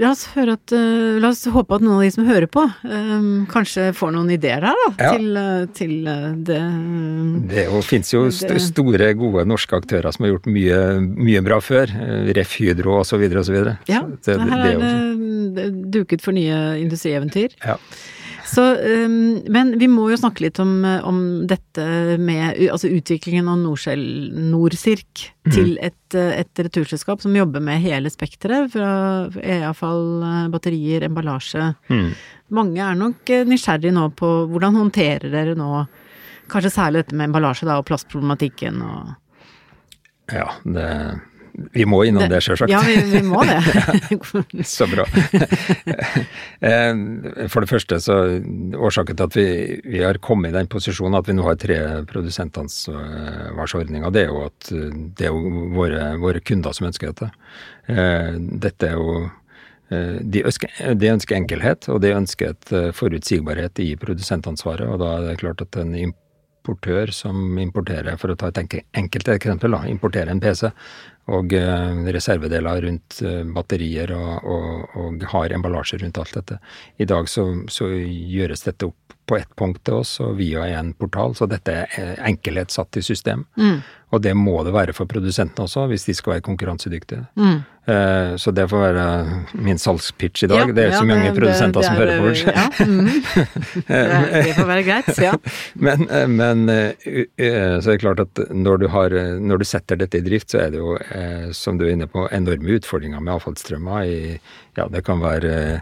La 0.00 0.14
oss, 0.14 0.24
at, 0.36 0.72
uh, 0.72 1.18
la 1.20 1.28
oss, 1.28 1.42
håpe 1.52 1.76
at 1.76 1.82
noen 1.84 1.98
av 1.98 2.04
de 2.06 2.12
som 2.14 2.24
hører 2.24 2.48
på, 2.48 2.62
um, 2.88 3.44
kanskje 3.50 3.90
får 3.92 4.14
noen 4.14 4.30
ideer 4.32 4.64
her, 4.64 4.78
da, 4.86 4.92
ja. 4.96 5.10
til, 5.12 5.26
uh, 5.36 5.66
til 5.76 6.08
uh, 6.08 6.30
det 6.48 6.60
Det 7.50 7.66
fins 7.84 8.14
jo 8.14 8.22
st 8.32 8.56
store, 8.70 9.10
gode 9.20 9.44
norske 9.48 9.76
aktører 9.76 10.08
som 10.16 10.24
har 10.24 10.32
gjort 10.32 10.48
mye, 10.48 10.80
mye 11.02 11.44
bra 11.44 11.60
før. 11.60 11.92
Ref. 12.32 12.56
Hydro 12.62 12.98
osv. 13.02 13.22
osv. 13.40 13.58
Ja, 13.88 14.02
så 14.24 14.36
det, 14.36 14.48
her 14.48 14.64
er 14.70 14.82
det 15.56 15.68
duket 15.92 16.24
for 16.24 16.36
nye 16.36 16.78
industrieventyr. 16.80 17.56
Ja. 17.60 17.78
Så, 18.52 18.62
men 19.48 19.70
vi 19.80 19.86
må 19.88 20.10
jo 20.10 20.18
snakke 20.20 20.44
litt 20.44 20.58
om, 20.60 20.84
om 20.84 21.20
dette 21.48 22.18
med 22.20 22.58
altså 22.66 22.90
utviklingen 22.92 23.48
av 23.48 23.62
Norcell, 23.62 24.04
Norsirk, 24.52 25.22
mm. 25.46 25.52
til 25.54 25.70
et, 25.80 26.16
et, 26.16 26.62
returselskap 26.66 27.24
som 27.24 27.36
jobber 27.36 27.64
med 27.64 27.80
hele 27.80 28.12
spekteret, 28.12 28.68
fra 28.74 28.90
e-avfall, 29.40 30.04
batterier, 30.52 31.06
emballasje. 31.08 31.70
Mm. 31.88 32.12
Mange 32.52 32.84
er 32.84 33.00
nok 33.00 33.32
nysgjerrige 33.48 33.96
nå 33.96 34.10
på 34.20 34.34
hvordan 34.52 34.76
håndterer 34.82 35.32
dere 35.32 35.56
nå 35.56 35.86
kanskje 36.52 36.74
særlig 36.74 37.06
dette 37.06 37.16
med 37.16 37.30
emballasje 37.30 37.68
da, 37.68 37.80
og 37.80 37.88
plastproblematikken 37.88 38.84
og 38.84 39.12
Ja, 40.32 40.46
det 40.64 40.88
vi 41.52 41.84
må 41.84 41.98
innom 42.08 42.22
det, 42.24 42.30
det 42.32 42.38
sjølsagt. 42.46 42.72
Ja, 42.72 42.80
vi, 42.86 42.94
vi, 43.12 43.20
må 43.26 43.42
det. 43.44 43.60
så 44.68 44.86
bra. 44.90 45.04
Eh, 46.62 46.94
for 47.50 47.64
det 47.64 47.70
første, 47.70 47.96
så 47.98 48.38
årsaken 48.78 49.16
til 49.18 49.26
at 49.26 49.34
vi, 49.34 49.46
vi, 49.82 49.98
har 50.04 50.14
kommet 50.22 50.52
i 50.52 50.54
den 50.54 50.68
posisjonen 50.70 51.18
at 51.18 51.26
vi 51.26 51.34
nå 51.34 51.42
har 51.42 51.56
tre 51.58 52.04
produsentansvarsordninger, 52.06 54.06
det 54.14 54.22
er 54.22 54.30
jo 54.30 54.44
at 54.46 54.70
det 54.70 55.26
er 55.26 55.34
jo 55.34 55.66
våre, 55.74 56.14
våre 56.22 56.38
kunder 56.46 56.70
som 56.76 56.86
ønsker 56.86 57.10
dette. 57.10 57.28
Eh, 57.90 58.38
dette 58.62 58.92
er 58.92 58.96
jo 59.00 59.26
de 59.92 60.40
ønsker, 60.48 60.70
de 60.96 61.10
ønsker, 61.12 61.36
enkelhet, 61.36 61.84
og 61.92 62.00
de 62.00 62.16
ønsker 62.16 62.54
et 62.54 62.96
forutsigbarhet 62.96 63.76
i 63.82 63.92
produsentansvaret. 64.00 64.88
Og 64.88 64.96
da 65.02 65.08
er 65.18 65.22
det 65.26 65.40
klart 65.42 65.60
at 65.66 65.76
en 65.82 65.92
importør 66.62 67.10
som 67.12 67.58
importerer, 67.58 68.16
for 68.16 68.32
å 68.32 68.38
ta 68.38 68.48
et 68.48 68.60
enkelt 68.94 69.28
eksempel, 69.34 69.74
da, 69.74 69.82
importerer 69.90 70.30
en 70.30 70.40
PC 70.40 70.70
og 71.30 71.52
reservedeler 72.14 72.82
rundt 72.82 73.20
batterier 73.54 74.10
og, 74.16 74.32
og, 74.42 74.96
og 74.98 75.26
har 75.30 75.54
emballasje 75.54 76.00
rundt 76.02 76.18
alt 76.18 76.34
dette. 76.34 76.58
I 76.98 77.06
dag 77.06 77.28
så, 77.30 77.44
så 77.70 77.86
gjøres 77.94 78.66
dette 78.66 78.88
opp 78.90 79.01
på 79.26 79.38
ett 79.38 79.50
punkt 79.56 79.84
til 79.86 80.00
oss 80.02 80.16
og 80.22 80.36
via 80.40 80.66
en 80.78 80.92
portal, 80.98 81.36
så 81.38 81.46
dette 81.50 81.84
er 81.84 82.14
enkelhet 82.26 82.74
satt 82.74 82.98
i 82.98 83.04
system. 83.04 83.46
Mm. 83.56 83.82
Og 84.12 84.20
det 84.20 84.34
må 84.36 84.58
det 84.66 84.74
være 84.74 84.92
for 84.92 85.08
produsentene 85.08 85.64
også, 85.64 85.86
hvis 85.88 86.04
de 86.04 86.14
skal 86.16 86.34
være 86.34 86.44
konkurransedyktige. 86.44 87.22
Mm. 87.38 87.62
Uh, 87.82 88.34
så 88.38 88.52
det 88.54 88.68
får 88.70 88.82
være 88.82 89.04
min 89.66 89.80
salgspitch 89.80 90.44
i 90.44 90.50
dag. 90.52 90.68
Ja, 90.68 90.74
det 90.76 90.84
er 90.84 90.92
ja, 90.92 90.98
så 91.00 91.06
mange 91.08 91.30
det, 91.30 91.32
produsenter 91.38 91.80
det, 91.80 91.86
det, 91.86 91.86
som 91.88 91.96
hører 91.96 92.20
på 92.20 92.28
oss. 92.28 92.42
Ja, 92.44 92.66
mm. 92.84 93.08
det, 94.44 94.52
får 94.58 94.68
være 94.68 94.84
greit, 94.86 95.10
ja. 95.24 95.32
men, 95.88 96.04
eh, 96.10 96.28
men 96.28 96.66
uh, 96.68 97.78
så 97.80 97.86
er 97.86 97.88
det 97.88 98.02
klart 98.04 98.22
at 98.26 98.44
når 98.52 98.84
du, 98.84 98.86
har, 98.92 99.16
når 99.40 99.64
du, 99.64 99.66
setter 99.66 99.98
dette 100.04 100.20
i 100.20 100.26
drift, 100.28 100.52
så 100.52 100.66
er 100.66 100.76
det 100.76 100.82
jo, 100.82 100.98
uh, 100.98 101.48
som 101.56 101.80
du 101.80 101.88
er 101.88 101.96
inne 101.96 102.10
på, 102.10 102.28
enorme 102.36 102.76
utfordringer 102.76 103.24
med 103.24 103.38
avfallsstrømmer. 103.38 104.04
I, 104.04 104.36
ja, 104.76 104.86
det 104.92 105.02
kan 105.08 105.24
være 105.24 105.56
Eh, 105.56 105.80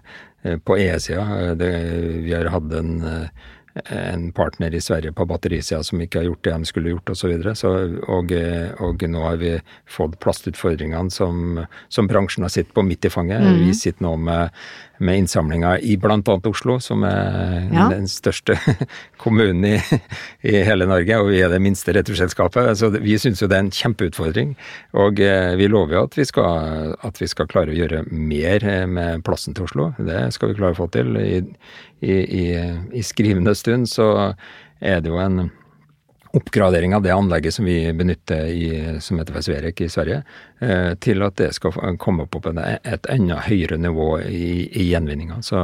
på 0.64 0.79
E-sida. 0.79 1.55
Vi 1.55 2.35
har 2.35 2.50
hatt 2.55 2.72
en, 2.72 3.03
eh, 3.05 4.12
en, 4.12 4.33
partner 4.33 4.74
i 4.74 4.81
Sverige 4.81 5.12
på 5.12 5.26
batterisida 5.26 5.83
som 5.83 6.00
ikke 6.00 6.18
har 6.18 6.29
gjort 6.31 6.44
det 6.44 6.53
de 6.53 6.64
skulle 6.64 6.94
gjort, 6.94 7.11
osv. 7.11 7.35
Og, 8.09 8.33
eh, 8.33 8.70
og 8.81 9.03
nå 9.03 9.22
har 9.22 9.37
vi 9.37 9.55
fått 9.87 10.18
plastutfordringene 10.20 11.11
som, 11.11 11.66
som 11.88 12.09
bransjen 12.09 12.46
har 12.46 12.55
sittet 12.55 12.74
på 12.74 12.87
midt 12.87 13.05
i 13.05 13.12
fanget. 13.12 13.42
Mm. 13.42 13.66
Vi 13.66 13.74
sitter 13.74 14.09
nå 14.09 14.16
med 14.16 14.50
med 15.00 15.22
innsamlinga 15.22 15.74
i 15.80 15.96
bl.a. 16.00 16.36
Oslo, 16.50 16.76
som 16.82 17.04
er 17.08 17.68
ja. 17.72 17.86
den 17.92 18.06
største 18.10 18.56
kommunen 19.22 19.64
i, 19.64 19.74
i, 20.44 20.54
hele 20.66 20.88
Norge, 20.88 21.18
og 21.20 21.30
vi 21.32 21.40
er 21.44 21.52
det 21.52 21.60
minste 21.64 21.94
returselskapet. 21.96 22.72
Så 22.78 22.92
vi 22.96 23.16
syns 23.20 23.42
jo 23.42 23.48
det 23.50 23.58
er 23.58 23.66
en 23.66 23.72
kjempeutfordring. 23.74 24.54
Og 25.00 25.22
eh, 25.24 25.52
vi 25.60 25.70
lover 25.72 25.98
jo 25.98 26.04
at 26.08 26.18
vi, 26.20 26.26
skal, 26.28 26.94
at 27.06 27.22
vi 27.22 27.30
skal 27.30 27.48
klare 27.50 27.72
å 27.72 27.78
gjøre 27.78 28.04
mer 28.10 28.66
eh, 28.66 28.84
med 28.90 29.24
plassen 29.26 29.56
til 29.56 29.68
Oslo. 29.68 29.90
Det 29.98 30.26
skal 30.36 30.52
vi 30.52 30.60
klare 30.60 30.76
å 30.76 30.80
få 30.82 30.90
til. 30.92 31.16
I, 31.20 31.40
i, 32.00 32.44
i 32.96 33.04
skrivende 33.04 33.56
stund 33.56 33.88
så 33.90 34.10
er 34.80 35.02
det 35.04 35.12
jo 35.12 35.20
en 35.20 35.48
oppgradering 36.32 36.94
av 36.94 37.02
det 37.02 37.10
anlegget 37.14 37.54
som 37.54 37.64
vi 37.64 37.92
benytter 37.92 38.46
i, 38.46 38.96
som 39.00 39.18
heter 39.18 39.34
Vesverek 39.34 39.80
i 39.80 39.88
Sverige, 39.90 40.22
eh, 40.58 40.94
til 41.02 41.22
at 41.26 41.36
det 41.40 41.52
skal 41.56 41.96
komme 41.98 42.26
opp 42.26 42.36
på 42.36 42.54
et 42.54 43.10
enda 43.10 43.40
høyere 43.46 43.80
nivå 43.80 44.10
i, 44.28 44.68
i 44.70 44.90
gjenvinninga. 44.92 45.40
Så 45.42 45.60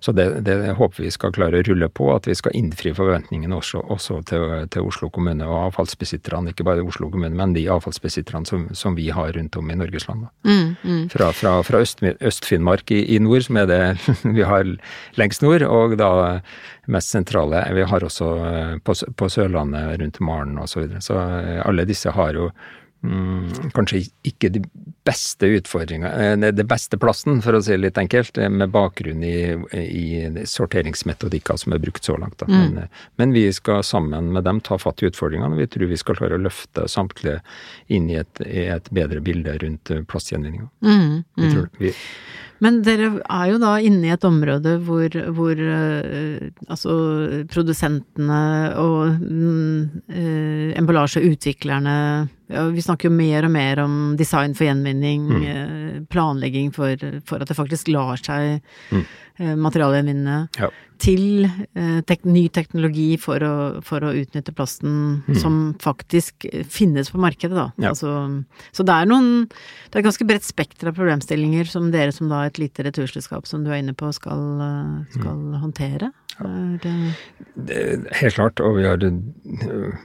så 0.00 0.12
det, 0.16 0.26
det, 0.46 0.56
håper 0.78 1.04
vi 1.04 1.10
skal 1.12 1.32
klare 1.36 1.60
å 1.60 1.64
rulle 1.66 1.88
på, 1.92 2.06
at 2.14 2.24
vi 2.28 2.34
skal 2.38 2.54
innfri 2.56 2.92
forventningene 2.96 3.56
også, 3.56 3.82
også 3.92 4.20
til, 4.30 4.46
til, 4.72 4.88
Oslo 4.88 5.10
kommune 5.12 5.44
og 5.44 5.66
avfallsbesitterne. 5.66 6.54
Ikke 6.54 6.64
bare 6.64 6.84
Oslo 6.86 7.10
kommune, 7.12 7.36
men 7.36 7.52
de 7.56 7.66
avfallsbesitterne 7.72 8.48
som, 8.48 8.66
som 8.76 8.96
vi 8.96 9.10
har 9.12 9.34
rundt 9.36 9.60
om 9.60 9.68
i 9.70 9.76
Norgesland. 9.76 10.26
Mm, 10.48 10.74
mm. 10.80 11.04
Fra, 11.12 11.30
fra, 11.36 11.54
fra 11.66 11.82
Øst-Finnmark 11.84 12.88
Øst 12.88 12.96
i, 12.96 13.02
i, 13.16 13.20
nord, 13.20 13.44
som 13.44 13.60
er 13.60 13.68
det 13.68 13.80
vi 14.38 14.48
har 14.48 14.74
lengst 15.20 15.44
nord, 15.44 15.66
og 15.68 15.98
da 16.00 16.10
mest 16.90 17.12
sentrale. 17.12 17.62
Vi 17.76 17.86
har 17.92 18.04
også 18.08 18.32
eh, 18.48 18.76
på, 18.84 18.96
på 19.16 19.28
Sørlandet 19.30 20.00
rundt 20.00 20.20
Maren 20.24 20.58
osv. 20.58 20.72
Så, 20.72 20.84
videre. 20.84 21.04
så 21.04 21.20
eh, 21.20 21.60
alle 21.66 21.88
disse 21.88 22.16
har 22.16 22.36
jo 22.40 22.50
Mm, 23.00 23.70
kanskje 23.72 24.02
ikke 24.28 24.50
de 24.52 24.60
beste 25.10 25.46
utfordringene, 25.46 26.32
eh, 26.32 26.52
det 26.52 26.64
beste 26.64 26.98
plassen, 26.98 27.40
for 27.42 27.56
å 27.56 27.62
si 27.64 27.74
det 27.74 27.82
litt 27.82 27.98
enkelt, 27.98 28.38
eh, 28.38 28.48
med 28.48 28.70
bakgrunn 28.70 29.24
i, 29.26 29.36
i 29.80 30.44
sorteringsmetodikker 30.46 31.58
som 31.60 31.74
er 31.74 31.82
brukt 31.82 32.06
så 32.06 32.16
langt. 32.20 32.42
Mm. 32.46 32.54
Men, 32.54 32.78
eh, 32.78 33.06
men, 33.16 33.34
vi 33.34 33.46
skal 33.52 33.82
sammen 33.86 34.32
med 34.34 34.46
dem 34.46 34.60
ta 34.60 34.78
fatt 34.78 35.02
i 35.02 35.10
utfordringene, 35.10 35.58
vi 35.58 35.68
tror 35.70 35.90
vi 35.90 35.98
skal 36.00 36.18
klare 36.20 36.38
å 36.38 36.44
løfte 36.44 36.86
samtlige 36.88 37.40
inn 37.88 38.10
i 38.10 38.20
et, 38.22 38.44
i 38.46 38.68
et 38.70 38.90
bedre 38.94 39.22
bilde 39.24 39.56
rundt 39.64 39.92
plastgjenvinninga. 40.10 40.68
Mm, 40.84 41.24
mm. 41.38 41.92
Men 42.60 42.80
dere 42.84 43.08
er 43.24 43.46
jo 43.50 43.60
da 43.60 43.74
inne 43.80 44.08
i 44.08 44.12
et 44.12 44.24
område 44.26 44.76
hvor, 44.84 45.14
hvor 45.36 45.62
uh, 45.64 46.48
altså 46.68 46.96
produsentene 47.52 48.42
og 48.80 49.16
uh, 49.16 50.10
emballasjeutviklerne 50.76 51.96
ja, 52.50 52.66
Vi 52.74 52.84
snakker 52.84 53.08
jo 53.08 53.16
mer 53.16 53.46
og 53.48 53.54
mer 53.54 53.80
om 53.84 53.96
design 54.18 54.56
for 54.58 54.68
gjenvinning, 54.68 55.26
mm. 55.30 55.48
uh, 55.48 55.96
planlegging 56.12 56.72
for, 56.74 57.00
for, 57.24 57.40
at 57.40 57.48
det 57.48 57.56
faktisk 57.56 57.92
lar 57.94 58.20
seg 58.20 58.60
mm. 58.92 59.04
Materialgjenvinne. 59.40 60.38
Ja 60.60 60.70
til 61.00 61.46
eh, 61.46 62.00
tek 62.06 62.26
ny 62.28 62.44
teknologi 62.52 63.14
for 63.20 63.42
å, 63.44 63.54
for 63.86 64.04
å 64.04 64.12
utnytte 64.16 64.54
plasten 64.56 64.92
mm. 65.26 65.38
som 65.40 65.58
faktisk 65.80 66.46
finnes 66.70 67.12
på 67.12 67.20
markedet, 67.22 67.56
da. 67.56 67.68
Ja. 67.80 67.92
Altså, 67.92 68.12
så 68.76 68.86
det 68.86 68.96
er 68.96 69.08
noen 69.08 69.30
Det 69.50 70.00
er 70.00 70.06
ganske 70.06 70.26
bredt 70.28 70.46
spekter 70.46 70.90
av 70.90 70.98
problemstillinger 70.98 71.68
som 71.70 71.90
dere 71.94 72.14
som 72.14 72.30
da 72.30 72.44
et 72.46 72.60
lite 72.60 72.84
returselskap 72.86 73.48
som 73.48 73.64
du 73.64 73.72
er 73.72 73.80
inne 73.80 73.96
på, 73.96 74.10
skal, 74.16 74.42
eh, 74.66 74.96
skal 75.16 75.38
mm. 75.38 75.60
håndtere. 75.64 76.12
Det... 76.40 76.92
Det, 77.54 77.80
helt 78.16 78.34
klart, 78.34 78.60
og 78.64 78.78
vi 78.78 78.86
har 78.86 79.02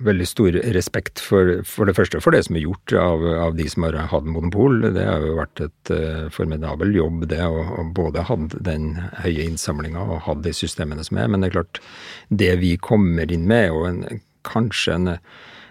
veldig 0.03 0.25
stor 0.27 0.57
respekt 0.75 1.21
for, 1.23 1.61
for 1.63 1.87
det 1.87 1.95
første 1.95 2.19
for 2.19 2.35
det 2.35 2.41
som 2.47 2.57
er 2.57 2.65
gjort 2.65 2.95
av, 2.99 3.23
av, 3.45 3.55
de 3.55 3.67
som 3.71 3.85
har 3.87 3.95
hatt 4.11 4.27
monopol. 4.27 4.81
Det 4.95 5.05
har 5.05 5.23
jo 5.23 5.37
vært 5.39 5.63
et 5.63 5.93
uh, 5.95 6.25
formidabel 6.35 6.91
jobb, 6.97 7.23
det 7.31 7.39
å 7.39 7.85
både 7.95 8.25
ha 8.27 8.37
den 8.67 8.89
høye 9.25 9.49
innsamlinga 9.49 10.05
og 10.05 10.23
ha 10.27 10.37
de 10.45 10.53
systemene 10.55 11.03
som 11.05 11.19
er. 11.21 11.29
Men 11.31 11.43
det 11.43 11.51
er 11.51 11.57
klart, 11.59 11.81
det 12.29 12.53
vi 12.61 12.75
kommer 12.77 13.31
inn 13.31 13.47
med, 13.49 13.67
er 13.67 13.73
jo 13.73 13.85
en, 13.89 14.23
kanskje 14.45 14.95
en 14.99 15.11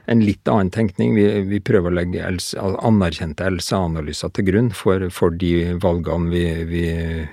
en 0.06 0.20
litt 0.24 0.48
annen 0.48 0.70
tenkning. 0.70 1.14
Vi, 1.16 1.24
vi 1.48 1.60
prøver 1.64 1.90
å 1.90 1.96
legge 1.98 2.28
anerkjente 2.84 3.48
LCA-analyser 3.50 4.32
til 4.36 4.48
grunn 4.48 4.70
for, 4.76 5.06
for, 5.14 5.34
de 5.34 5.74
valgene 5.82 6.30
vi, 6.32 6.44
vi, 6.68 6.84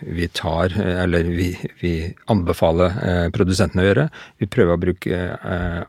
vi 0.02 0.30
tar, 0.38 0.74
eller 0.80 1.28
vi, 1.28 1.52
anbefaler 2.32 2.98
eh, 3.04 3.28
produsentene 3.36 3.84
å 3.84 3.90
gjøre. 3.90 4.08
Vi 4.42 4.50
prøver 4.52 4.78
å 4.78 4.82
bruke 4.82 5.22
eh, 5.36 5.82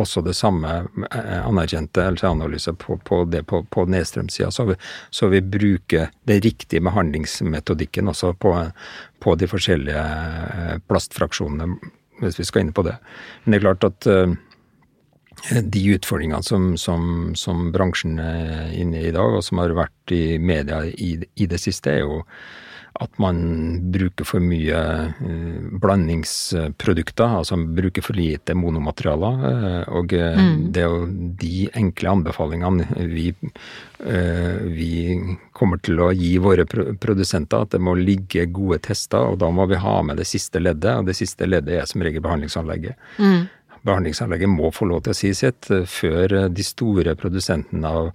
også 0.00 0.24
det 0.26 0.34
samme 0.38 0.80
eh, 1.10 1.38
anerkjente 1.44 2.08
LCA-analyser 2.16 2.76
på, 2.80 2.98
på, 3.04 3.22
det 3.30 3.44
på, 3.50 3.62
på 3.70 3.86
nedstrømssida, 3.90 4.50
så, 4.50 4.68
så, 5.10 5.30
vi 5.30 5.42
bruker 5.44 6.10
den 6.28 6.40
riktige 6.44 6.82
behandlingsmetodikken 6.88 8.10
også 8.10 8.32
på, 8.40 8.54
på 9.20 9.36
de 9.38 9.48
forskjellige 9.50 10.04
eh, 10.04 10.76
plastfraksjonene, 10.88 11.92
hvis 12.20 12.40
vi 12.40 12.48
skal 12.48 12.66
inn 12.66 12.76
på 12.76 12.84
det. 12.86 12.96
Men 13.44 13.52
det 13.52 13.60
er 13.60 13.68
klart 13.68 13.86
at 13.92 14.08
eh, 14.10 14.38
de 15.48 15.84
utfordringene 15.96 16.42
som, 16.46 16.72
som, 16.78 17.34
som, 17.38 17.68
bransjen 17.74 18.18
er 18.22 18.72
inne 18.76 19.02
i 19.02 19.10
i 19.10 19.14
dag, 19.14 19.36
og 19.38 19.44
som 19.44 19.62
har 19.62 19.76
vært 19.76 20.14
i 20.14 20.38
media 20.38 20.84
i, 20.86 21.14
i 21.34 21.50
det 21.50 21.60
siste, 21.62 21.96
er 21.96 22.04
jo 22.04 22.24
at 23.00 23.20
man 23.22 23.38
bruker 23.94 24.26
for 24.26 24.42
mye 24.44 24.76
uh, 25.14 25.60
blandingsprodukter, 25.80 27.36
altså 27.38 27.56
man 27.56 27.76
bruker 27.78 28.04
for 28.04 28.18
lite 28.18 28.56
monomaterialer. 28.58 29.86
Og 29.94 30.12
mm. 30.12 30.66
det 30.74 30.82
er 30.82 30.90
jo 30.90 31.06
de 31.40 31.68
enkle 31.80 32.10
anbefalingene 32.10 33.06
vi, 33.08 33.30
vi 34.74 34.90
kommer 35.56 35.80
til 35.86 36.02
å 36.02 36.10
gi 36.12 36.34
våre 36.42 36.66
produsenter, 36.66 37.62
at 37.62 37.76
det 37.76 37.80
må 37.80 37.94
ligge 37.96 38.50
gode 38.52 38.82
tester, 38.90 39.32
og 39.32 39.38
da 39.40 39.48
må 39.54 39.68
vi 39.70 39.80
ha 39.80 39.96
med 40.04 40.20
det 40.20 40.28
siste 40.28 40.60
leddet, 40.60 40.98
og 40.98 41.08
det 41.08 41.16
siste 41.16 41.48
leddet 41.48 41.78
er 41.80 41.88
som 41.88 42.04
regel 42.04 42.26
behandlingsanlegget. 42.26 43.00
Mm 43.22 43.48
behandlingsanlegget 43.86 44.52
må 44.52 44.70
få 44.74 44.88
lov 44.90 45.04
til 45.04 45.14
å 45.14 45.18
si 45.18 45.32
sitt 45.36 45.70
eh, 45.72 45.86
før 45.88 46.36
eh, 46.36 46.48
de 46.52 46.66
store 46.66 47.16
produsentene 47.18 47.92
av 48.00 48.10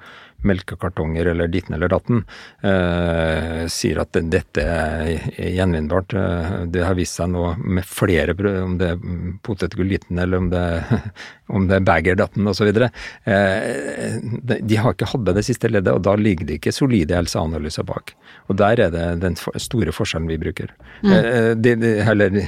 melkekartonger 0.46 1.26
eller 1.26 1.48
ditten 1.48 1.76
eller 1.76 1.90
datten 1.90 2.24
eh, 2.62 3.66
sier 3.72 4.02
at 4.02 4.18
dette 4.32 4.62
er 4.62 5.30
gjenvinnbart. 5.56 6.14
Eh, 6.14 6.52
det 6.72 6.84
har 6.86 6.98
vist 6.98 7.18
seg 7.20 7.32
nå 7.34 7.48
med 7.62 7.86
flere, 7.88 8.36
om 8.64 8.78
det 8.80 8.92
er 8.94 9.16
potetgull-liten 9.46 10.20
eller 10.22 10.44
om 10.44 10.50
det, 10.54 10.66
om 11.56 11.68
det 11.70 11.80
er 11.80 11.88
bagerdatten 11.88 12.48
osv. 12.52 12.70
Eh, 12.70 14.20
de 14.44 14.80
har 14.82 14.96
ikke 14.96 15.12
hatt 15.14 15.28
det 15.32 15.46
siste 15.48 15.72
leddet, 15.72 15.94
og 15.94 16.06
da 16.06 16.16
ligger 16.20 16.50
det 16.50 16.60
ikke 16.60 16.76
solide 16.76 17.18
helseanalyser 17.18 17.88
bak. 17.88 18.16
Og 18.50 18.60
der 18.62 18.86
er 18.88 18.94
det 18.94 19.08
den 19.24 19.38
store 19.40 19.96
forskjellen 19.96 20.30
vi 20.30 20.42
bruker. 20.42 20.74
Mm. 21.02 21.14
Eh, 21.16 21.52
de, 21.58 21.76
de, 21.82 21.94
heller, 22.06 22.42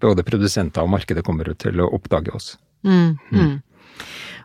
både 0.00 0.26
produsenter 0.26 0.84
og 0.84 0.92
markedet 0.98 1.24
kommer 1.26 1.52
til 1.58 1.80
å 1.80 1.90
oppdage 1.96 2.34
oss. 2.34 2.56
Mm, 2.86 3.16
mm. 3.34 3.54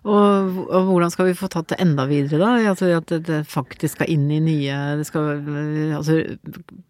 Og, 0.04 0.58
og, 0.68 0.90
hvordan 0.90 1.12
skal 1.14 1.30
vi 1.30 1.36
få 1.40 1.48
tatt 1.48 1.70
det 1.72 1.78
enda 1.80 2.04
videre, 2.10 2.42
da? 2.42 2.72
Altså 2.74 2.90
at 2.92 3.08
det, 3.08 3.22
det 3.30 3.38
faktisk 3.48 3.96
skal 3.96 4.10
inn 4.12 4.26
i 4.36 4.42
nye 4.44 5.06
skal, 5.08 5.46
Altså 5.96 6.18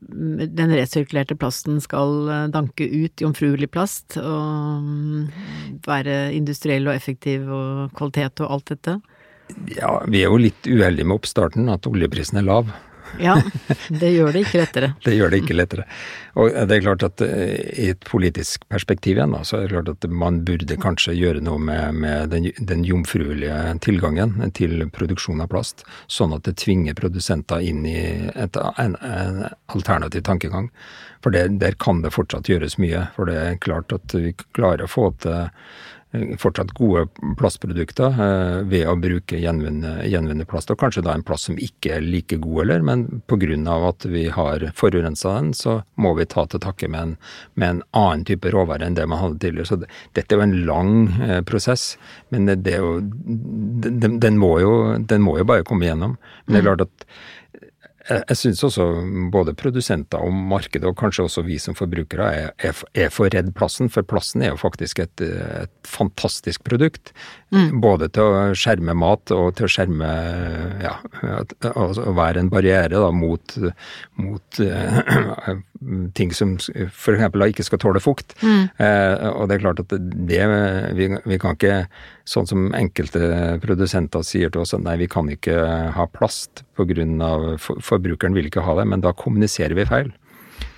den 0.04 0.73
resirkulerte 0.73 1.38
plasten 1.38 1.78
skal 1.84 2.30
eh, 2.34 2.47
danke 2.54 2.88
ut 2.89 3.21
jomfruelig 3.21 3.69
plast 3.73 4.17
og 4.21 4.82
mm, 4.82 5.28
være 5.86 6.17
industriell 6.34 6.89
og 6.89 6.97
effektiv 6.97 7.45
og 7.45 7.93
kvalitet 7.97 8.41
og 8.41 8.58
alt 8.58 8.73
dette? 8.73 8.97
Ja, 9.76 9.99
vi 10.10 10.23
er 10.23 10.34
jo 10.34 10.41
litt 10.41 10.65
uheldige 10.65 11.06
med 11.06 11.19
oppstarten, 11.19 11.69
at 11.69 11.86
oljeprisen 11.89 12.41
er 12.41 12.49
lav. 12.49 12.73
Ja, 13.21 13.36
det 13.89 14.10
gjør 14.13 14.34
det 14.34 14.43
ikke 14.45 14.60
lettere. 14.62 14.89
det 15.06 15.15
gjør 15.15 15.34
det 15.34 15.41
ikke 15.43 15.58
lettere. 15.58 15.86
Og 16.39 16.49
det 16.49 16.78
er 16.78 16.84
klart 16.86 17.06
at 17.06 17.21
eh, 17.26 17.60
i 17.84 17.89
et 17.93 18.02
politisk 18.08 18.65
perspektiv 18.71 19.19
igjen, 19.19 19.36
så 19.45 19.60
er 19.60 19.67
det 19.67 19.76
klart 19.76 19.91
at 19.93 20.08
man 20.10 20.41
burde 20.47 20.78
kanskje 20.82 21.15
gjøre 21.17 21.43
noe 21.45 21.62
med, 21.62 21.99
med 22.02 22.34
den, 22.34 22.49
den 22.58 22.86
jomfruelige 22.88 23.60
tilgangen 23.86 24.36
til 24.58 24.88
produksjon 24.93 25.43
av 25.43 25.52
plast, 25.54 25.86
sånn 26.12 26.34
at 26.36 26.47
det 26.47 26.58
tvinger 26.63 26.97
produsenter 26.97 27.63
inn 27.63 27.86
i 27.89 27.97
et, 28.34 28.58
en, 28.82 28.97
en 28.97 29.41
alternativ 29.76 30.26
tankegang. 30.26 30.71
For 31.23 31.34
det, 31.34 31.47
der 31.62 31.78
kan 31.80 32.02
det 32.04 32.15
fortsatt 32.15 32.49
gjøres 32.52 32.80
mye. 32.82 33.08
For 33.15 33.30
det 33.30 33.39
er 33.39 33.62
klart 33.63 33.93
at 33.95 34.15
vi 34.17 34.34
klarer 34.58 34.88
å 34.88 34.91
få 34.91 35.12
til 35.23 35.52
fortsatt 36.38 36.73
gode 36.78 37.08
plastprodukter 37.39 38.19
eh, 38.26 38.58
ved 38.69 38.86
å 38.89 38.95
bruke 38.99 39.39
gjenvunnet 39.39 40.49
plast. 40.49 40.71
Og 40.71 40.80
kanskje 40.82 41.04
da 41.06 41.15
en 41.15 41.26
plast 41.26 41.49
som 41.49 41.58
ikke 41.58 41.95
er 41.97 42.06
like 42.06 42.38
god 42.43 42.60
heller, 42.62 42.86
men 42.86 43.06
pga. 43.30 43.43
at 43.89 44.06
vi 44.06 44.28
har 44.30 44.67
forurensa 44.78 45.34
den, 45.39 45.54
så 45.54 45.82
må 45.95 46.13
vi 46.17 46.26
ta 46.30 46.45
til 46.45 46.62
takke 46.63 46.88
med 46.88 47.02
en, 47.02 47.15
med 47.56 47.69
en 47.69 47.84
annen 47.91 48.26
type 48.26 48.52
råvare 48.54 48.86
enn 48.86 48.97
det 48.97 49.08
man 49.10 49.21
hadde 49.23 49.41
tidligere. 49.41 49.65
Så 49.71 49.80
det, 49.82 49.89
dette 50.13 50.36
er 50.36 50.41
jo 50.41 50.47
en 50.47 50.58
lang 50.69 50.93
eh, 51.21 51.41
prosess, 51.41 51.97
men 52.30 52.45
det, 52.49 52.62
det 52.67 52.78
er 52.78 52.86
jo, 52.86 52.99
den, 53.02 54.19
den, 54.19 54.38
må 54.38 54.60
jo, 54.62 54.73
den 54.99 55.26
må 55.26 55.39
jo 55.41 55.49
bare 55.49 55.65
komme 55.67 55.88
igjennom. 55.88 56.17
Men 56.45 56.54
det 56.54 56.62
er 56.62 56.67
mm. 56.67 56.69
klart 56.69 56.88
at 56.88 57.08
jeg 58.09 58.35
syns 58.35 58.63
også 58.67 58.85
både 59.31 59.53
produsenter 59.55 60.19
og 60.19 60.33
markedet, 60.35 60.83
og 60.89 60.97
kanskje 60.99 61.23
også 61.23 61.43
vi 61.47 61.55
som 61.61 61.75
forbrukere, 61.77 62.25
er, 62.35 62.49
er, 62.59 62.81
er 63.05 63.13
for 63.13 63.31
redd 63.31 63.53
plassen. 63.55 63.87
For 63.93 64.03
plassen 64.03 64.43
er 64.43 64.51
jo 64.51 64.59
faktisk 64.59 64.99
et, 65.05 65.23
et 65.23 65.71
fantastisk 65.87 66.65
produkt. 66.67 67.13
Mm. 67.55 67.79
Både 67.83 68.09
til 68.11 68.27
å 68.27 68.41
skjerme 68.57 68.95
mat 68.97 69.31
og 69.31 69.53
til 69.55 69.69
å 69.69 69.71
skjerme 69.71 70.09
ja, 70.83 70.97
å 71.71 72.15
være 72.17 72.43
en 72.43 72.51
barriere 72.51 72.99
da, 72.99 73.11
mot, 73.15 73.55
mot 74.19 74.59
uh, 74.59 75.53
ting 76.17 76.33
som 76.35 76.57
f.eks. 76.59 77.39
ikke 77.47 77.67
skal 77.69 77.83
tåle 77.85 78.03
fukt. 78.03 78.35
Mm. 78.43 78.67
Uh, 78.81 79.29
og 79.31 79.47
det 79.47 79.57
er 79.57 79.63
klart 79.63 79.83
at 79.85 79.95
det 79.95 80.43
vi, 80.97 81.07
vi 81.23 81.39
kan 81.39 81.55
ikke 81.55 81.85
Sånn 82.23 82.47
som 82.47 82.69
enkelte 82.71 83.57
produsenter 83.63 84.23
sier 84.23 84.51
til 84.51 84.61
oss 84.61 84.71
at 84.75 84.83
nei, 84.85 84.93
vi 85.01 85.09
kan 85.11 85.27
ikke 85.27 85.57
ha 85.91 86.05
plast 86.07 86.63
pga. 86.77 86.93
For, 87.59 87.92
forbrukeren 87.93 88.36
vil 88.38 88.49
ikke 88.49 88.65
ha 88.65 88.77
det, 88.82 88.89
men 88.89 89.06
da 89.06 89.15
kommuniserer 89.17 89.77
vi 89.77 89.88
feil. 89.89 90.12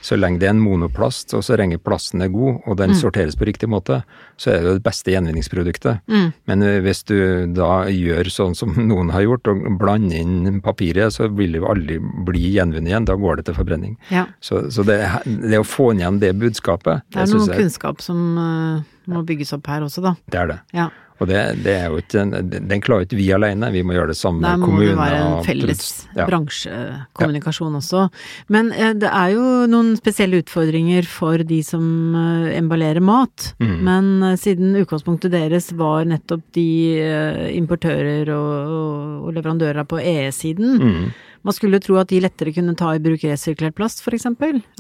Så 0.06 0.18
lenge 0.20 0.38
det 0.42 0.48
er 0.48 0.54
en 0.54 0.62
monoplast, 0.62 1.34
og 1.34 1.42
så 1.46 1.58
lenge 1.58 1.80
plasten 1.82 2.22
er 2.22 2.30
god, 2.34 2.60
og 2.70 2.78
den 2.78 2.94
mm. 2.94 2.98
sorteres 3.00 3.38
på 3.40 3.48
riktig 3.50 3.70
måte, 3.72 4.04
så 4.38 4.52
er 4.54 4.62
det 4.62 4.74
det 4.78 4.84
beste 4.86 5.14
gjenvinningsproduktet. 5.14 6.04
Mm. 6.12 6.28
Men 6.50 6.66
eh, 6.66 6.78
hvis 6.86 7.02
du 7.10 7.18
da 7.58 7.88
gjør 7.90 8.30
sånn 8.34 8.54
som 8.58 8.76
noen 8.92 9.10
har 9.16 9.26
gjort, 9.26 9.50
og 9.50 9.64
blander 9.82 10.22
inn 10.22 10.62
papiret, 10.66 11.16
så 11.16 11.30
vil 11.34 11.58
det 11.58 11.64
jo 11.64 11.72
aldri 11.72 11.98
bli 12.28 12.54
gjenvunnet 12.58 12.92
igjen. 12.92 13.10
Da 13.10 13.18
går 13.18 13.42
det 13.42 13.48
til 13.50 13.58
forbrenning. 13.58 13.96
Ja. 14.14 14.28
Så, 14.46 14.68
så 14.74 14.86
det, 14.86 15.00
det, 15.26 15.58
å 15.58 15.66
få 15.66 15.92
igjen 15.96 16.22
det 16.22 16.36
budskapet 16.38 17.02
Det 17.10 17.24
er 17.24 17.34
noe 17.34 17.58
kunnskap 17.58 18.06
som 18.06 18.22
uh, 18.38 18.86
må 19.10 19.26
bygges 19.26 19.56
opp 19.58 19.72
her 19.74 19.88
også, 19.88 20.06
da. 20.06 20.14
Det 20.30 20.42
er 20.44 20.54
det. 20.54 20.60
Ja. 20.78 20.92
Og 21.24 21.30
det, 21.30 21.42
det, 21.64 21.74
er 21.80 21.92
jo 21.92 22.00
ikke, 22.02 22.24
Den 22.68 22.82
klarer 22.84 23.06
ikke 23.06 23.20
vi 23.20 23.30
alene, 23.32 23.70
vi 23.72 23.84
må 23.88 23.96
gjøre 23.96 24.12
det 24.12 24.18
sammen 24.20 24.44
med 24.44 24.64
kommuner. 24.66 24.90
Der 24.90 24.98
må 24.98 25.06
det 25.06 25.14
være 25.14 25.20
en 25.28 25.46
felles 25.48 25.84
ja. 26.12 26.26
bransjekommunikasjon 26.28 27.78
ja. 27.78 27.82
også. 27.82 28.02
Men 28.52 28.72
eh, 28.76 28.92
det 29.00 29.12
er 29.12 29.36
jo 29.36 29.46
noen 29.72 29.94
spesielle 30.00 30.42
utfordringer 30.44 31.08
for 31.08 31.46
de 31.48 31.62
som 31.64 31.86
eh, 32.20 32.58
emballerer 32.58 33.04
mat. 33.04 33.54
Mm. 33.64 33.78
Men 33.88 34.10
eh, 34.32 34.36
siden 34.42 34.76
utgangspunktet 34.82 35.32
deres 35.36 35.72
var 35.80 36.04
nettopp 36.10 36.44
de 36.56 36.68
importører 37.56 38.30
og, 38.36 39.24
og 39.26 39.32
leverandører 39.38 39.88
på 39.88 40.02
EE-siden, 40.04 40.76
mm. 40.82 41.08
Man 41.46 41.54
skulle 41.54 41.78
tro 41.78 42.00
at 42.02 42.10
de 42.10 42.18
lettere 42.24 42.50
kunne 42.56 42.74
ta 42.74 42.96
i 42.98 43.02
bruk 43.06 43.22
resirkulert 43.22 43.76
plast, 43.78 44.00
f.eks. 44.02 44.26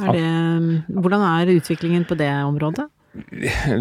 Hvordan 0.02 1.26
er 1.28 1.52
utviklingen 1.54 2.08
på 2.10 2.18
det 2.18 2.32
området? 2.42 2.88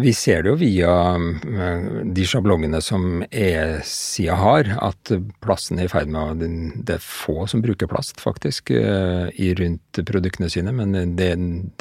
Vi 0.01 0.13
ser 0.13 0.43
det 0.43 0.51
jo 0.51 0.57
via 0.59 0.91
eh, 1.15 1.87
de 2.15 2.25
sjablongene 2.27 2.79
som 2.83 3.23
E-sida 3.27 4.37
har, 4.39 4.69
at 4.79 5.11
plassen 5.43 5.79
er 5.79 5.89
i 5.89 5.91
ferd 5.91 6.11
med 6.13 6.21
å 6.21 6.49
Det 6.87 6.97
er 6.97 7.03
få 7.03 7.45
som 7.51 7.63
bruker 7.65 7.89
plast, 7.91 8.21
faktisk, 8.23 8.71
eh, 8.71 9.27
i 9.35 9.51
rundt 9.59 10.01
produktene 10.07 10.49
sine. 10.51 10.71
Men 10.75 10.95
det, 11.19 11.31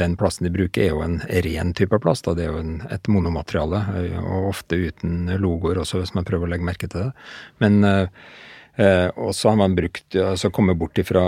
den 0.00 0.16
plasten 0.18 0.48
de 0.48 0.54
bruker, 0.54 0.82
er 0.82 0.94
jo 0.94 1.04
en 1.06 1.20
ren 1.46 1.74
type 1.78 2.00
plast. 2.02 2.26
Det 2.26 2.46
er 2.46 2.54
jo 2.54 2.62
en, 2.62 2.74
et 2.94 3.10
monomateriale, 3.10 3.84
eh, 4.00 4.18
og 4.24 4.50
ofte 4.54 4.80
uten 4.88 5.30
logoer 5.38 5.82
også, 5.84 6.02
hvis 6.02 6.16
man 6.18 6.26
prøver 6.26 6.48
å 6.48 6.54
legge 6.54 6.70
merke 6.70 6.90
til 6.90 7.06
det. 7.06 7.12
Men 7.62 7.80
Eh, 8.76 9.06
og 9.14 9.34
så 9.34 9.52
har 9.52 9.58
man 9.60 9.76
brukt, 9.76 10.16
altså 10.18 10.50
kommet 10.50 10.78
bort 10.78 10.98
ifra, 10.98 11.22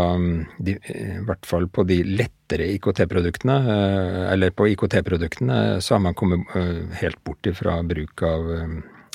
de, 0.59 0.75
i 0.91 1.21
hvert 1.29 1.47
fall 1.47 1.69
på 1.71 1.85
de 1.87 2.01
lettere 2.09 2.67
IKT-produktene, 2.75 3.59
eh, 3.75 4.21
eller 4.33 4.51
på 4.51 4.67
IKT-produktene, 4.73 5.61
så 5.81 5.95
har 5.95 6.03
man 6.09 6.19
kommet 6.19 6.57
eh, 6.59 6.83
helt 7.03 7.23
bort 7.25 7.47
ifra 7.47 7.79
bruk 7.87 8.23
av 8.27 8.51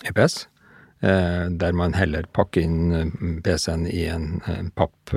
EPS. 0.08 0.46
Eh, 1.02 1.46
der 1.60 1.76
man 1.76 1.98
heller 1.98 2.30
pakker 2.32 2.64
inn 2.64 3.42
PC-en 3.44 3.88
i 3.92 4.06
en, 4.08 4.34
en 4.48 4.72
papp... 4.72 5.16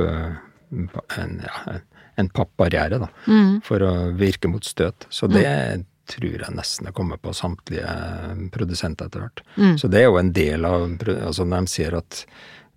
En, 0.74 1.37
ja, 1.44 1.79
en 2.16 2.29
pappbarriere, 2.29 2.98
da, 2.98 3.09
mm. 3.27 3.61
for 3.66 3.83
å 3.83 3.92
virke 4.18 4.50
mot 4.50 4.64
støt. 4.64 5.07
Så 5.11 5.29
det 5.31 5.44
mm. 5.46 5.85
tror 6.11 6.37
jeg 6.46 6.57
nesten 6.57 6.88
er 6.88 6.94
kommet 6.96 7.22
på 7.22 7.35
samtlige 7.37 7.94
produsenter 8.55 9.11
etter 9.11 9.24
hvert. 9.24 9.42
Mm. 9.57 9.77
Så 9.79 9.90
det 9.90 10.03
er 10.03 10.09
jo 10.09 10.20
en 10.20 10.33
del 10.35 10.66
av 10.68 10.87
Altså 11.14 11.46
når 11.46 11.66
de 11.66 11.74
sier 11.74 11.98
at 11.98 12.24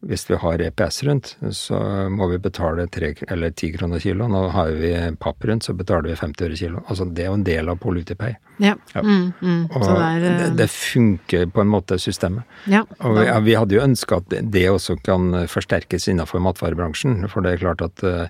hvis 0.06 0.28
vi 0.30 0.38
har 0.38 0.62
EPS 0.62 1.04
rundt, 1.04 1.32
så 1.52 1.80
må 2.14 2.28
vi 2.30 2.38
betale 2.38 2.86
3 2.88 3.14
eller 3.34 3.50
10 3.50 3.72
kroner 3.78 4.00
kilo. 4.00 4.28
Nå 4.30 4.44
har 4.54 4.70
vi 4.78 4.92
papp 5.18 5.46
rundt, 5.50 5.66
så 5.66 5.74
betaler 5.74 6.12
vi 6.12 6.18
50 6.20 6.46
øre 6.46 6.60
kilo. 6.60 6.84
Altså 6.86 7.08
det 7.10 7.26
er 7.26 7.32
jo 7.32 7.38
en 7.40 7.46
del 7.48 7.72
av 7.74 7.80
PolutiPay. 7.82 8.36
Ja. 8.62 8.76
ja. 8.94 9.02
Mm, 9.02 9.32
mm. 9.42 9.64
Og 9.72 9.88
det, 9.88 9.98
det, 10.22 10.32
eh, 10.36 10.56
det, 10.62 10.70
funker 10.74 11.50
på 11.54 11.66
en 11.66 11.72
måte, 11.74 11.98
systemet. 12.02 12.46
Ja, 12.70 12.84
og 13.00 13.18
vi, 13.18 13.26
ja, 13.26 13.40
vi, 13.46 13.58
hadde 13.58 13.78
jo 13.78 13.84
ønska 13.86 14.22
at 14.22 14.38
det 14.54 14.68
også 14.70 15.00
kan 15.02 15.44
forsterkes 15.50 16.08
innenfor 16.14 16.46
matvarebransjen. 16.46 17.24
For 17.34 17.46
det 17.46 17.56
er 17.56 17.64
klart 17.66 17.86
at 17.86 18.06
eh, 18.06 18.30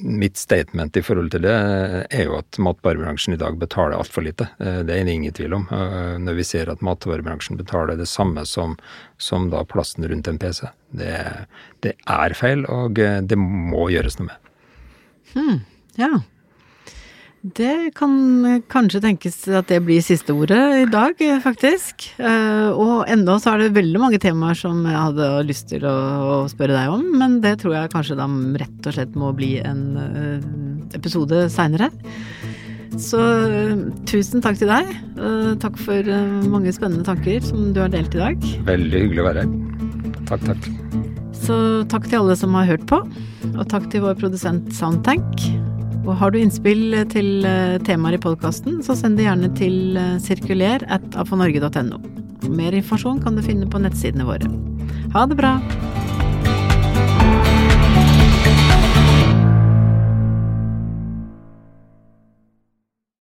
mitt 0.00 0.36
statement 0.36 0.96
i 0.96 1.02
forhold 1.02 1.30
til 1.34 1.44
det 1.44 1.52
er 1.52 2.24
jo 2.24 2.36
at 2.38 2.58
matvarebransjen 2.62 3.34
i 3.36 3.40
dag 3.40 3.58
betaler 3.60 3.98
altfor 3.98 4.24
lite. 4.24 4.48
Eh, 4.58 4.80
det 4.86 4.96
er 4.96 5.06
det 5.06 5.14
ingen 5.14 5.36
tvil 5.36 5.56
om. 5.60 5.66
Eh, 5.72 6.16
når 6.22 6.38
vi 6.38 6.46
ser 6.46 6.70
at 6.72 6.84
matvarebransjen 6.84 7.60
betaler 7.60 7.98
det 8.00 8.08
samme 8.10 8.44
som, 8.48 8.76
som 9.18 9.50
da 9.52 9.62
plassen 9.68 10.06
rundt 10.08 10.28
en 10.30 10.40
PC. 10.40 10.66
Det, 10.96 11.14
det, 11.84 11.94
er 12.08 12.36
feil, 12.38 12.66
og 12.70 12.98
eh, 12.98 13.20
det 13.22 13.38
må 13.40 13.88
gjøres 13.92 14.18
noe 14.20 14.30
med. 14.30 14.52
Hmm, 15.34 15.58
ja. 16.00 16.12
Det 17.40 17.94
kan 17.96 18.12
kanskje 18.68 19.00
tenkes 19.00 19.38
at 19.56 19.70
det 19.72 19.78
blir 19.86 20.02
siste 20.04 20.34
ordet 20.36 20.60
i 20.82 20.88
dag, 20.92 21.16
faktisk. 21.40 22.10
Eh, 22.20 22.68
og 22.68 23.08
enda 23.08 23.38
så 23.40 23.54
er 23.54 23.62
det 23.62 23.78
veldig 23.78 24.02
mange 24.02 24.20
temaer 24.20 24.58
som 24.58 24.82
jeg 24.84 24.98
hadde 24.98 25.28
lyst 25.48 25.70
til 25.72 25.86
å 25.88 26.44
spørre 26.52 26.76
deg 26.76 26.92
om, 26.92 27.06
men 27.16 27.38
det 27.40 27.54
tror 27.62 27.78
jeg 27.78 27.92
kanskje 27.94 28.18
da 28.20 28.26
rett 28.60 28.90
og 28.90 28.96
slett 28.98 29.16
må 29.16 29.32
bli 29.32 29.54
en 29.64 29.82
eh, 30.02 30.44
episode 31.00 31.46
seinere. 31.48 31.88
Så 33.00 33.22
tusen 34.10 34.44
takk 34.44 34.60
til 34.60 34.68
deg. 34.68 34.92
Eh, 35.16 35.56
takk 35.64 35.80
for 35.80 36.12
mange 36.44 36.76
spennende 36.76 37.08
tanker 37.08 37.40
som 37.40 37.70
du 37.72 37.80
har 37.80 37.88
delt 37.88 38.20
i 38.20 38.20
dag. 38.20 38.48
Veldig 38.68 39.04
hyggelig 39.06 39.24
å 39.24 39.28
være 39.30 39.46
her. 39.46 40.22
Takk, 40.28 40.44
takk. 40.44 40.70
Så 41.40 41.56
takk 41.88 42.04
til 42.12 42.20
alle 42.20 42.36
som 42.36 42.52
har 42.60 42.68
hørt 42.68 42.84
på, 42.90 43.00
og 43.56 43.68
takk 43.72 43.88
til 43.88 44.04
vår 44.04 44.20
produsent 44.20 44.74
Soundtank. 44.76 45.48
Og 46.06 46.16
har 46.16 46.32
du 46.32 46.40
innspill 46.40 46.96
til 47.12 47.44
eh, 47.46 47.76
temaer 47.86 48.16
i 48.16 48.22
podkasten, 48.22 48.80
så 48.84 48.96
send 48.96 49.20
det 49.20 49.28
gjerne 49.28 49.52
til 49.58 49.98
eh, 50.00 50.16
sirkuler 50.22 50.86
at 50.88 51.04
afanorge.no. 51.20 52.00
Mer 52.50 52.76
informasjon 52.76 53.20
kan 53.22 53.36
du 53.36 53.44
finne 53.44 53.68
på 53.70 53.82
nettsidene 53.82 54.28
våre. 54.28 54.48
Ha 55.14 55.26
det 55.28 55.38
bra! 55.38 55.58